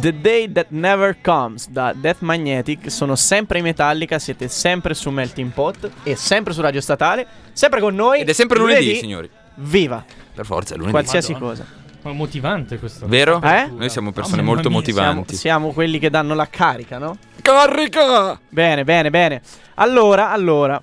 The 0.00 0.20
Day 0.20 0.52
That 0.52 0.66
Never 0.68 1.16
Comes 1.22 1.68
da 1.70 1.92
Death 1.94 2.20
Magnetic 2.20 2.90
sono 2.90 3.16
sempre 3.16 3.58
in 3.58 3.64
Metallica, 3.64 4.18
siete 4.18 4.48
sempre 4.48 4.94
su 4.94 5.10
Melting 5.10 5.50
Pot 5.50 5.90
e 6.02 6.14
sempre 6.14 6.52
su 6.52 6.60
Radio 6.60 6.80
Statale, 6.80 7.26
sempre 7.52 7.80
con 7.80 7.94
noi. 7.94 8.20
Ed 8.20 8.28
è 8.28 8.32
sempre 8.32 8.58
lunedì, 8.58 8.96
signori. 8.96 9.28
Viva, 9.54 10.04
Per 10.34 10.44
forza, 10.44 10.74
è 10.74 10.76
lunedì. 10.76 10.92
qualsiasi 10.92 11.32
Madonna. 11.32 11.50
cosa. 11.50 11.66
Ma 12.02 12.12
motivante 12.12 12.78
questo. 12.78 13.06
Vero? 13.08 13.40
Eh? 13.42 13.68
Noi 13.74 13.88
siamo 13.88 14.12
persone 14.12 14.36
Mamma 14.42 14.52
molto 14.54 14.70
mia, 14.70 14.82
Siamo, 14.82 15.02
motivanti. 15.04 15.36
siamo 15.36 15.72
quelli 15.72 15.98
che 15.98 16.10
danno 16.10 16.34
la 16.34 16.46
carica, 16.48 16.98
no? 16.98 17.16
Carica! 17.42 18.38
Bene, 18.48 18.84
bene, 18.84 19.10
bene. 19.10 19.42
Allora, 19.74 20.30
allora, 20.30 20.80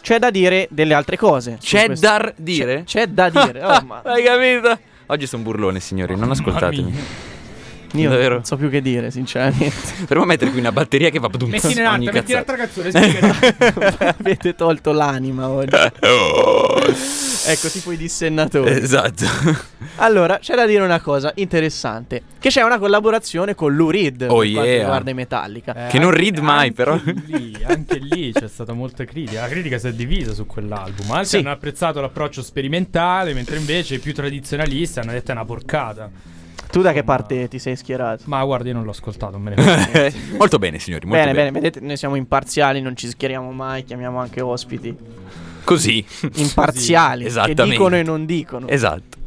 c'è 0.00 0.18
da 0.20 0.30
dire 0.30 0.68
delle 0.70 0.94
altre 0.94 1.16
cose. 1.16 1.58
C'è 1.60 1.88
da 1.88 2.32
dire? 2.36 2.84
C'è, 2.84 3.00
c'è 3.00 3.06
da 3.08 3.30
dire. 3.30 3.62
Oh, 3.66 3.80
ma 3.84 4.02
Hai 4.04 4.22
capito? 4.22 4.78
Oggi 5.06 5.26
sono 5.26 5.42
burlone, 5.42 5.80
signori, 5.80 6.14
non 6.16 6.30
ascoltatemi. 6.30 6.94
Io 8.00 8.08
davvero. 8.10 8.34
non 8.34 8.44
so 8.44 8.56
più 8.56 8.68
che 8.70 8.80
dire, 8.80 9.10
sinceramente. 9.10 9.72
Dovremmo 10.00 10.24
mettere 10.24 10.50
qui 10.50 10.60
una 10.60 10.72
batteria 10.72 11.10
che 11.10 11.20
fa 11.20 11.28
badum, 11.28 11.50
Metti 11.52 11.72
in 11.72 11.78
ogni 11.86 12.08
alto, 12.08 12.12
metti 12.12 12.32
cazzata. 12.32 12.56
l'altra 12.56 12.90
canzone. 12.90 14.14
Avete 14.18 14.54
tolto 14.54 14.92
l'anima 14.92 15.48
oggi. 15.48 15.76
ecco, 17.46 17.68
tipo 17.68 17.92
i 17.92 17.96
dissennatori. 17.96 18.70
Esatto. 18.72 19.24
Allora, 19.96 20.38
c'è 20.38 20.54
da 20.54 20.66
dire 20.66 20.82
una 20.82 21.00
cosa 21.00 21.32
interessante: 21.36 22.22
che 22.38 22.48
c'è 22.48 22.62
una 22.62 22.78
collaborazione 22.78 23.54
con 23.54 23.74
Lou 23.74 23.90
Reed 23.90 24.26
Oh, 24.28 24.42
yeah. 24.42 24.62
riguarda 24.80 25.10
i 25.10 25.14
Metallica. 25.14 25.86
Eh, 25.86 25.90
Che 25.90 25.98
non 25.98 26.10
read 26.10 26.38
mai, 26.38 26.68
anche 26.68 26.72
però. 26.74 26.98
Lì, 27.26 27.56
anche 27.64 27.98
lì 27.98 28.32
c'è 28.32 28.48
stata 28.48 28.72
molta 28.72 29.04
critica. 29.04 29.42
La 29.42 29.48
critica 29.48 29.78
si 29.78 29.88
è 29.88 29.92
divisa 29.92 30.32
su 30.32 30.46
quell'album. 30.46 31.10
Altri 31.10 31.26
Sì. 31.26 31.36
hanno 31.38 31.50
apprezzato 31.50 32.00
l'approccio 32.00 32.42
sperimentale, 32.42 33.34
mentre 33.34 33.56
invece 33.56 33.96
i 33.96 33.98
più 33.98 34.14
tradizionalisti 34.14 34.98
hanno 34.98 35.12
detto 35.12 35.30
è 35.30 35.34
una 35.34 35.44
porcata. 35.44 36.10
Tu 36.72 36.80
da 36.80 36.92
che 36.92 37.04
parte 37.04 37.48
ti 37.48 37.58
sei 37.58 37.76
schierato? 37.76 38.22
Ma 38.26 38.42
guarda, 38.44 38.68
io 38.68 38.74
non 38.74 38.84
l'ho 38.84 38.90
ascoltato, 38.92 39.32
non 39.36 39.42
me 39.42 39.54
ne 39.54 40.12
molto 40.38 40.58
bene, 40.58 40.78
signori, 40.78 41.04
molto 41.06 41.20
Bene, 41.22 41.34
bene. 41.34 41.50
bene, 41.50 41.60
vedete, 41.60 41.84
noi 41.84 41.98
siamo 41.98 42.14
imparziali, 42.16 42.80
non 42.80 42.96
ci 42.96 43.08
schieriamo 43.08 43.52
mai, 43.52 43.84
chiamiamo 43.84 44.18
anche 44.18 44.40
ospiti 44.40 44.96
Così. 45.64 46.02
imparziali, 46.36 47.24
che 47.24 47.28
Esattamente. 47.28 47.64
dicono 47.64 47.96
e 47.96 48.02
non 48.02 48.24
dicono. 48.24 48.66
Esatto. 48.68 49.18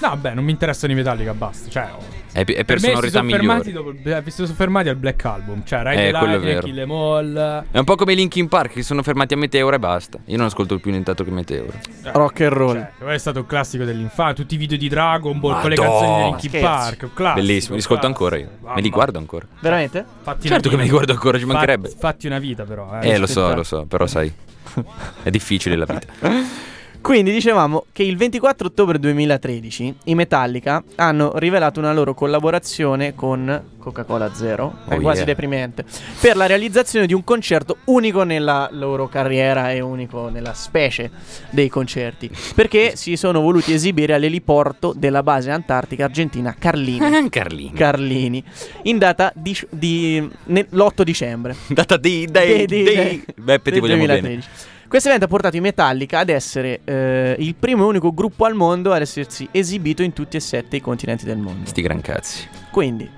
No, 0.00 0.14
beh, 0.16 0.34
non 0.34 0.44
mi 0.44 0.50
interessano 0.50 0.92
i 0.92 0.96
Metallica, 0.96 1.32
basta. 1.32 1.70
Cioè, 1.70 1.88
oh, 1.96 2.02
È, 2.34 2.40
è 2.40 2.44
per 2.44 2.64
per 2.64 2.80
sonorità 2.80 3.18
sono 3.18 3.30
fermati 3.30 3.66
migliori. 3.70 4.02
dopo 4.02 4.22
si 4.24 4.30
sono 4.32 4.48
fermati 4.54 4.88
al 4.88 4.96
Black 4.96 5.24
Album. 5.24 5.62
Cioè, 5.64 5.82
Ride 5.84 6.08
Eh, 6.08 6.38
vero. 6.40 6.60
Kill 6.66 6.78
Em 6.80 6.90
All. 6.90 7.64
È 7.70 7.78
un 7.78 7.84
po' 7.84 7.94
come 7.94 8.12
i 8.14 8.16
Linkin 8.16 8.48
Park 8.48 8.72
che 8.72 8.82
sono 8.82 9.04
fermati 9.04 9.34
a 9.34 9.36
Meteora 9.36 9.76
e 9.76 9.78
basta. 9.78 10.18
Io 10.24 10.36
non 10.36 10.46
ascolto 10.46 10.76
più 10.80 10.90
nient'altro 10.90 11.24
che 11.24 11.30
Meteora. 11.30 11.78
eh, 12.02 12.10
Rock 12.12 12.40
and 12.40 12.50
roll. 12.52 12.72
Cioè, 12.74 12.90
quello 12.98 13.12
è 13.12 13.18
stato 13.18 13.38
un 13.38 13.46
classico 13.46 13.84
dell'infanzia. 13.84 14.34
Tutti 14.34 14.54
i 14.54 14.58
video 14.58 14.76
di 14.76 14.88
Dragon 14.88 15.38
Ball 15.38 15.60
con 15.60 15.70
le 15.70 15.76
Madonna. 15.76 15.98
canzoni 15.98 16.16
di 16.16 16.24
Linkin 16.30 16.48
Scherzi. 16.50 16.66
Park. 16.66 17.02
un 17.02 17.10
classico, 17.14 17.46
Bellissimo, 17.46 17.74
li 17.76 17.80
ascolto 17.80 18.06
ancora 18.06 18.36
io. 18.36 18.44
Me 18.46 18.50
li 18.58 18.66
Mamma. 18.82 18.88
guardo 18.88 19.18
ancora. 19.18 19.46
Veramente? 19.60 20.04
Fatti 20.22 20.48
Certo 20.48 20.68
che 20.68 20.76
me 20.76 20.82
li 20.82 20.90
guardo 20.90 21.12
ancora, 21.12 21.38
ci 21.38 21.44
Fatti- 21.44 21.52
mancherebbe. 21.56 21.92
Fatti 21.96 22.26
una 22.26 22.38
vita, 22.40 22.64
però. 22.64 22.98
Eh, 23.00 23.10
Eh, 23.10 23.18
lo 23.18 23.26
so, 23.26 23.54
lo 23.54 23.62
so, 23.62 23.84
però 23.86 24.06
sai. 24.08 24.32
È 25.22 25.30
difficile 25.30 25.76
la 25.76 25.84
vita. 25.86 26.06
Quindi 27.04 27.32
dicevamo 27.32 27.84
che 27.92 28.02
il 28.02 28.16
24 28.16 28.68
ottobre 28.68 28.98
2013 28.98 29.94
i 30.04 30.14
Metallica 30.14 30.82
hanno 30.94 31.32
rivelato 31.36 31.78
una 31.78 31.92
loro 31.92 32.14
collaborazione 32.14 33.14
con 33.14 33.62
Coca-Cola 33.78 34.32
Zero, 34.32 34.78
è 34.88 34.94
Oh, 34.94 35.00
quasi 35.00 35.18
yeah. 35.18 35.26
deprimente, 35.26 35.84
per 36.18 36.34
la 36.34 36.46
realizzazione 36.46 37.04
di 37.06 37.12
un 37.12 37.22
concerto 37.22 37.76
unico 37.84 38.22
nella 38.22 38.70
loro 38.72 39.06
carriera 39.08 39.70
e 39.70 39.80
unico 39.80 40.30
nella 40.30 40.54
specie 40.54 41.10
dei 41.50 41.68
concerti, 41.68 42.30
perché 42.54 42.96
si 42.96 43.16
sono 43.16 43.42
voluti 43.42 43.74
esibire 43.74 44.14
all'eliporto 44.14 44.94
della 44.96 45.22
base 45.22 45.50
antartica 45.50 46.04
argentina 46.04 46.56
Carlini. 46.58 47.28
Carlini. 47.28 47.72
Carlini, 47.74 48.42
in 48.84 48.96
data 48.96 49.30
di, 49.34 49.54
di- 49.68 50.26
ne- 50.44 50.66
l'8 50.70 51.02
dicembre 51.02 51.54
Data 51.68 51.98
di 51.98 52.26
dei, 52.30 52.64
Dei- 52.64 52.66
dei, 52.66 52.82
dei- 52.84 53.24
Beppe, 53.36 53.70
ti 53.72 53.78
vogliamo 53.80 54.06
2013. 54.06 54.48
Questo 54.88 55.08
evento 55.08 55.24
ha 55.26 55.28
portato 55.28 55.56
i 55.56 55.60
Metallica 55.60 56.20
ad 56.20 56.28
essere 56.28 56.80
eh, 56.84 57.34
il 57.38 57.54
primo 57.54 57.84
e 57.84 57.86
unico 57.86 58.12
gruppo 58.14 58.44
al 58.44 58.54
mondo 58.54 58.92
ad 58.92 59.00
essersi 59.00 59.48
esibito 59.50 60.02
in 60.02 60.12
tutti 60.12 60.36
e 60.36 60.40
sette 60.40 60.76
i 60.76 60.80
continenti 60.80 61.24
del 61.24 61.38
mondo. 61.38 61.66
Sti 61.68 61.82
gran 61.82 62.00
cazzi. 62.00 62.48
Quindi, 62.70 63.08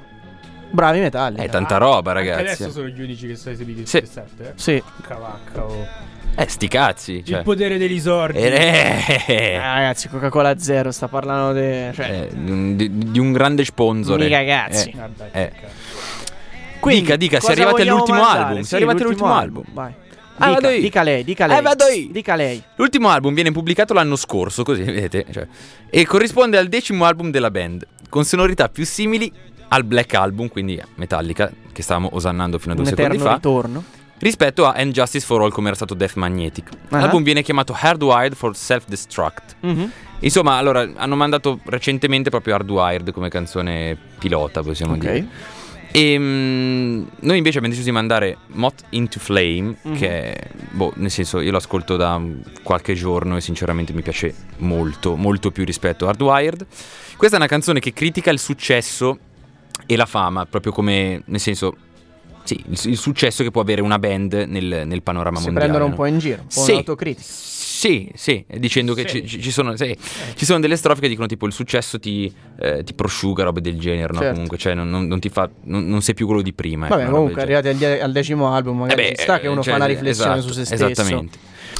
bravi 0.70 1.00
Metallica. 1.00 1.42
È 1.42 1.48
tanta 1.48 1.76
roba, 1.76 2.12
Anche 2.12 2.30
ragazzi. 2.30 2.62
adesso 2.62 2.70
sono 2.70 2.88
gli 2.88 3.00
unici 3.02 3.26
che 3.26 3.36
sono 3.36 3.54
esibiti 3.54 3.84
Sì. 3.86 4.00
tutti 4.00 4.10
e 4.10 4.12
sette. 4.12 4.48
Eh? 4.48 4.52
Sì. 4.54 4.82
Cavacca, 5.02 5.64
oh. 5.64 5.86
Eh, 6.38 6.48
sti 6.48 6.68
cazzi. 6.68 7.24
Cioè. 7.24 7.38
Il 7.38 7.44
potere 7.44 7.78
degli 7.78 7.96
esordi. 7.96 8.38
Eh, 8.38 9.22
Eh, 9.26 9.58
ragazzi, 9.58 10.08
Coca-Cola 10.08 10.58
Zero 10.58 10.90
sta 10.92 11.08
parlando 11.08 11.52
de- 11.52 11.90
cioè, 11.94 12.10
eh, 12.10 12.28
di, 12.34 12.50
un- 12.50 12.76
di- 12.76 13.18
un 13.18 13.32
grande 13.32 13.64
sponsor. 13.64 14.18
Mica 14.18 14.44
cazzi. 14.44 14.90
Eh, 15.32 15.42
Eh. 15.42 15.52
cazzo. 15.60 15.74
Quindi, 16.80 17.02
dica, 17.02 17.16
dica, 17.16 17.38
arrivati 17.52 17.78
vogliamo 17.78 17.92
all'ultimo 17.96 18.18
mandare? 18.20 18.42
album, 18.44 18.56
Sì, 18.60 18.68
siete 18.68 18.76
arrivati 18.84 19.02
all'ultimo 19.02 19.34
album. 19.34 19.64
Vai. 19.72 19.92
Ah, 20.38 20.48
Dica, 20.48 20.60
vado 20.60 20.68
io. 20.74 20.80
dica 20.80 21.02
lei, 21.02 21.24
dica 21.24 21.46
lei. 21.46 21.58
Eh, 21.58 21.62
vado 21.62 21.86
io. 21.88 22.08
Dica 22.10 22.34
lei. 22.34 22.62
L'ultimo 22.76 23.08
album 23.08 23.32
viene 23.34 23.52
pubblicato 23.52 23.94
l'anno 23.94 24.16
scorso, 24.16 24.62
così 24.62 24.82
vedete, 24.82 25.24
cioè, 25.32 25.46
e 25.88 26.04
corrisponde 26.06 26.58
al 26.58 26.68
decimo 26.68 27.04
album 27.04 27.30
della 27.30 27.50
band, 27.50 27.86
con 28.08 28.24
sonorità 28.24 28.68
più 28.68 28.84
simili 28.84 29.32
al 29.68 29.84
Black 29.84 30.14
Album, 30.14 30.48
quindi 30.48 30.80
Metallica, 30.96 31.50
che 31.72 31.82
stavamo 31.82 32.10
osannando 32.12 32.58
fino 32.58 32.74
a 32.74 32.76
Un 32.76 32.82
due 32.82 32.90
secondi 32.92 33.14
eterno 33.16 33.30
fa, 33.30 33.34
ritorno. 33.36 33.84
rispetto 34.18 34.64
a 34.66 34.72
And 34.74 34.92
Justice 34.92 35.24
for 35.26 35.40
All, 35.42 35.50
come 35.50 35.66
era 35.68 35.76
stato 35.76 35.94
Death 35.94 36.14
Magnetic. 36.14 36.68
Ah. 36.90 37.00
L'album 37.00 37.22
viene 37.22 37.42
chiamato 37.42 37.74
Hardwired 37.78 38.34
for 38.34 38.54
Self-Destruct. 38.56 39.56
Mhm. 39.60 39.90
Insomma, 40.20 40.56
allora, 40.56 40.88
hanno 40.96 41.16
mandato 41.16 41.60
recentemente 41.64 42.30
proprio 42.30 42.54
Hardwired 42.54 43.10
come 43.12 43.28
canzone 43.28 43.96
pilota, 44.18 44.62
possiamo 44.62 44.92
Ok. 44.92 44.98
dire. 44.98 45.26
E 45.96 46.18
mm, 46.18 47.04
noi 47.20 47.38
invece 47.38 47.56
abbiamo 47.56 47.68
deciso 47.68 47.84
di 47.86 47.90
mandare 47.90 48.36
Moth 48.48 48.84
into 48.90 49.18
Flame, 49.18 49.76
Mhm. 49.80 49.96
che 49.96 50.36
boh, 50.72 50.92
nel 50.96 51.10
senso, 51.10 51.40
io 51.40 51.50
lo 51.50 51.56
ascolto 51.56 51.96
da 51.96 52.20
qualche 52.62 52.92
giorno 52.92 53.38
e 53.38 53.40
sinceramente 53.40 53.94
mi 53.94 54.02
piace 54.02 54.34
molto, 54.58 55.16
molto 55.16 55.50
più 55.50 55.64
rispetto 55.64 56.04
a 56.04 56.10
Hardwired. 56.10 56.66
Questa 57.16 57.36
è 57.36 57.38
una 57.38 57.48
canzone 57.48 57.80
che 57.80 57.94
critica 57.94 58.30
il 58.30 58.38
successo 58.38 59.18
e 59.86 59.96
la 59.96 60.04
fama, 60.04 60.44
proprio 60.44 60.70
come, 60.70 61.22
nel 61.24 61.40
senso, 61.40 61.74
sì, 62.44 62.62
il, 62.68 62.78
il 62.90 62.98
successo 62.98 63.42
che 63.42 63.50
può 63.50 63.62
avere 63.62 63.80
una 63.80 63.98
band 63.98 64.34
nel, 64.48 64.82
nel 64.86 65.00
panorama 65.02 65.38
Si 65.38 65.44
mondiale. 65.44 65.70
prendono 65.70 65.90
un 65.90 65.96
po' 65.96 66.04
in 66.04 66.18
giro, 66.18 66.42
un 66.42 66.46
po' 66.48 66.60
Sì. 66.60 66.72
un'autocritica. 66.72 67.26
Sì, 67.76 68.10
sì, 68.14 68.42
dicendo 68.56 68.94
che 68.94 69.06
Sì. 69.06 69.20
ci, 69.20 69.26
ci- 69.28 69.42
ci 69.42 69.50
sono, 69.50 69.76
sì, 69.76 69.94
ci 70.34 70.46
sono 70.46 70.60
delle 70.60 70.76
strofe 70.76 71.02
che 71.02 71.08
dicono 71.08 71.26
tipo 71.26 71.44
il 71.46 71.52
successo 71.52 71.98
ti, 72.00 72.32
eh, 72.58 72.82
ti 72.84 72.94
prosciuga, 72.94 73.44
robe 73.44 73.60
del 73.60 73.78
genere, 73.78 74.14
no? 74.14 74.18
Certo. 74.20 74.32
Comunque, 74.32 74.56
cioè 74.56 74.72
non, 74.72 74.88
non- 74.88 75.06
non 75.06 75.20
ti 75.20 75.28
fa, 75.28 75.46
non, 75.64 75.86
non 75.86 76.00
sei 76.00 76.14
più 76.14 76.24
quello 76.24 76.40
di 76.40 76.54
prima. 76.54 76.86
ecco, 76.86 76.96
Vabbè, 76.96 77.10
comunque, 77.10 77.42
arrivati 77.42 77.68
al, 77.68 77.76
die- 77.76 78.00
al 78.00 78.12
decimo 78.12 78.54
album, 78.54 78.78
magari 78.78 78.96
genere. 79.02 79.16
ci 79.16 79.22
sta 79.24 79.40
che 79.40 79.48
uno 79.48 79.62
cioè, 79.62 79.72
fa 79.72 79.76
una 79.78 79.86
riflessione 79.86 80.32
esatto, 80.38 80.46
su 80.52 80.58
se 80.58 80.64
stesso. 80.64 80.86
Esattamente. 80.86 81.38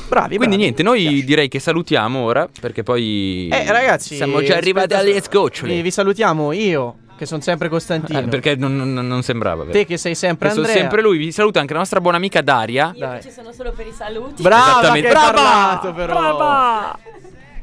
Bravi, 0.08 0.36
Quindi 0.36 0.56
bravi. 0.56 0.56
niente, 0.56 0.82
noi 0.82 1.24
direi 1.24 1.48
che 1.48 1.58
salutiamo 1.58 2.18
ora, 2.20 2.46
perché 2.60 2.82
poi... 2.82 3.48
Eh, 3.50 3.72
ragazzi, 3.72 4.16
Siamo 4.16 4.42
già 4.42 4.56
arrivati 4.56 4.92
aspetta, 4.92 5.10
alle 5.10 5.22
scocciole. 5.22 5.80
Vi 5.80 5.90
salutiamo 5.90 6.52
io, 6.52 6.96
che 7.16 7.26
sono 7.26 7.40
sempre 7.40 7.68
Costantino. 7.68 8.18
Eh, 8.18 8.22
perché 8.24 8.56
non, 8.56 8.76
non- 8.76 9.06
non 9.06 9.22
sembrava. 9.22 9.62
vero? 9.64 9.72
Te 9.72 9.84
che 9.86 9.96
sei 9.96 10.14
sempre 10.14 10.48
Che 10.48 10.54
sono 10.54 10.66
Andrea. 10.66 10.82
sempre 10.82 11.02
lui. 11.02 11.18
Vi 11.18 11.32
saluta 11.32 11.60
anche 11.60 11.72
la 11.72 11.78
nostra 11.80 12.00
buona 12.00 12.16
amica 12.16 12.40
Daria 12.42 12.92
Io 12.94 13.06
Dai. 13.06 13.22
ci 13.22 13.30
sono 13.30 13.52
solo 13.52 13.72
per 13.72 13.86
i 13.86 13.92
saluti. 13.92 14.42
Brava, 14.42 14.70
Esattamente. 14.80 15.08
che 15.08 15.14
Brava! 15.14 15.32
parlato 15.32 15.92
però. 15.92 16.12
Brava! 16.14 16.98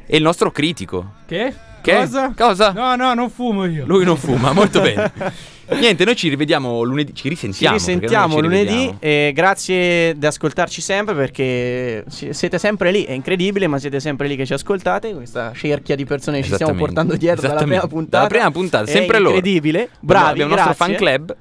e 0.06 0.16
il 0.16 0.22
nostro 0.22 0.50
critico. 0.50 1.12
Che? 1.26 1.54
Che? 1.80 1.94
Cosa? 1.94 2.32
Cosa? 2.36 2.72
No, 2.72 2.94
no, 2.96 3.14
non 3.14 3.30
fumo 3.30 3.64
io. 3.66 3.84
Lui 3.86 4.04
non 4.04 4.16
fuma, 4.16 4.52
molto 4.52 4.80
bene. 4.80 5.12
Niente, 5.70 6.04
noi 6.04 6.14
ci 6.16 6.28
rivediamo 6.28 6.82
lunedì. 6.82 7.14
Ci 7.14 7.22
Ci 7.22 7.28
risentiamo. 7.28 7.76
perché 7.76 7.92
risentiamo 7.92 8.34
ci 8.36 8.40
lunedì 8.42 8.94
e 8.98 9.32
grazie 9.34 10.16
di 10.16 10.26
ascoltarci 10.26 10.80
sempre 10.80 11.14
perché 11.14 12.04
si- 12.08 12.32
siete 12.34 12.58
sempre 12.58 12.90
lì, 12.90 13.04
è 13.04 13.12
incredibile 13.12 13.66
ma 13.66 13.78
siete 13.78 13.98
sempre 14.00 14.28
lì 14.28 14.36
che 14.36 14.44
ci 14.46 14.52
ascoltate, 14.52 15.14
questa 15.14 15.52
cerchia 15.54 15.96
di 15.96 16.04
persone 16.04 16.40
che 16.40 16.46
ci 16.48 16.54
stiamo 16.54 16.74
portando 16.74 17.16
dietro 17.16 17.48
dalla 17.48 17.62
prima 17.62 17.86
puntata. 17.86 18.16
Dalla 18.18 18.28
prima 18.28 18.50
puntata, 18.50 18.84
È 18.84 18.92
sempre 18.92 19.18
loro. 19.18 19.36
incredibile, 19.36 19.88
bravi, 20.00 20.30
Abbiamo 20.42 20.50
il 20.54 20.56
nostro 20.56 20.74
fan 20.74 20.94
club. 20.94 21.34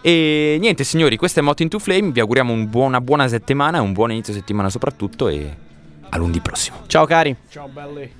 E 0.00 0.56
niente, 0.60 0.84
signori, 0.84 1.16
questo 1.16 1.40
è 1.40 1.42
Moto 1.42 1.62
into 1.62 1.78
Flame. 1.78 2.12
Vi 2.12 2.20
auguriamo 2.20 2.52
un 2.52 2.68
buon- 2.70 2.88
una 2.88 3.00
buona 3.00 3.26
settimana, 3.28 3.80
un 3.82 3.92
buon 3.92 4.12
inizio 4.12 4.32
settimana 4.32 4.70
soprattutto. 4.70 5.28
E 5.28 5.54
a 6.08 6.16
lunedì 6.16 6.40
prossimo. 6.40 6.82
Ciao 6.86 7.04
cari. 7.06 7.34
Ciao 7.50 7.66
belli. 7.68 8.10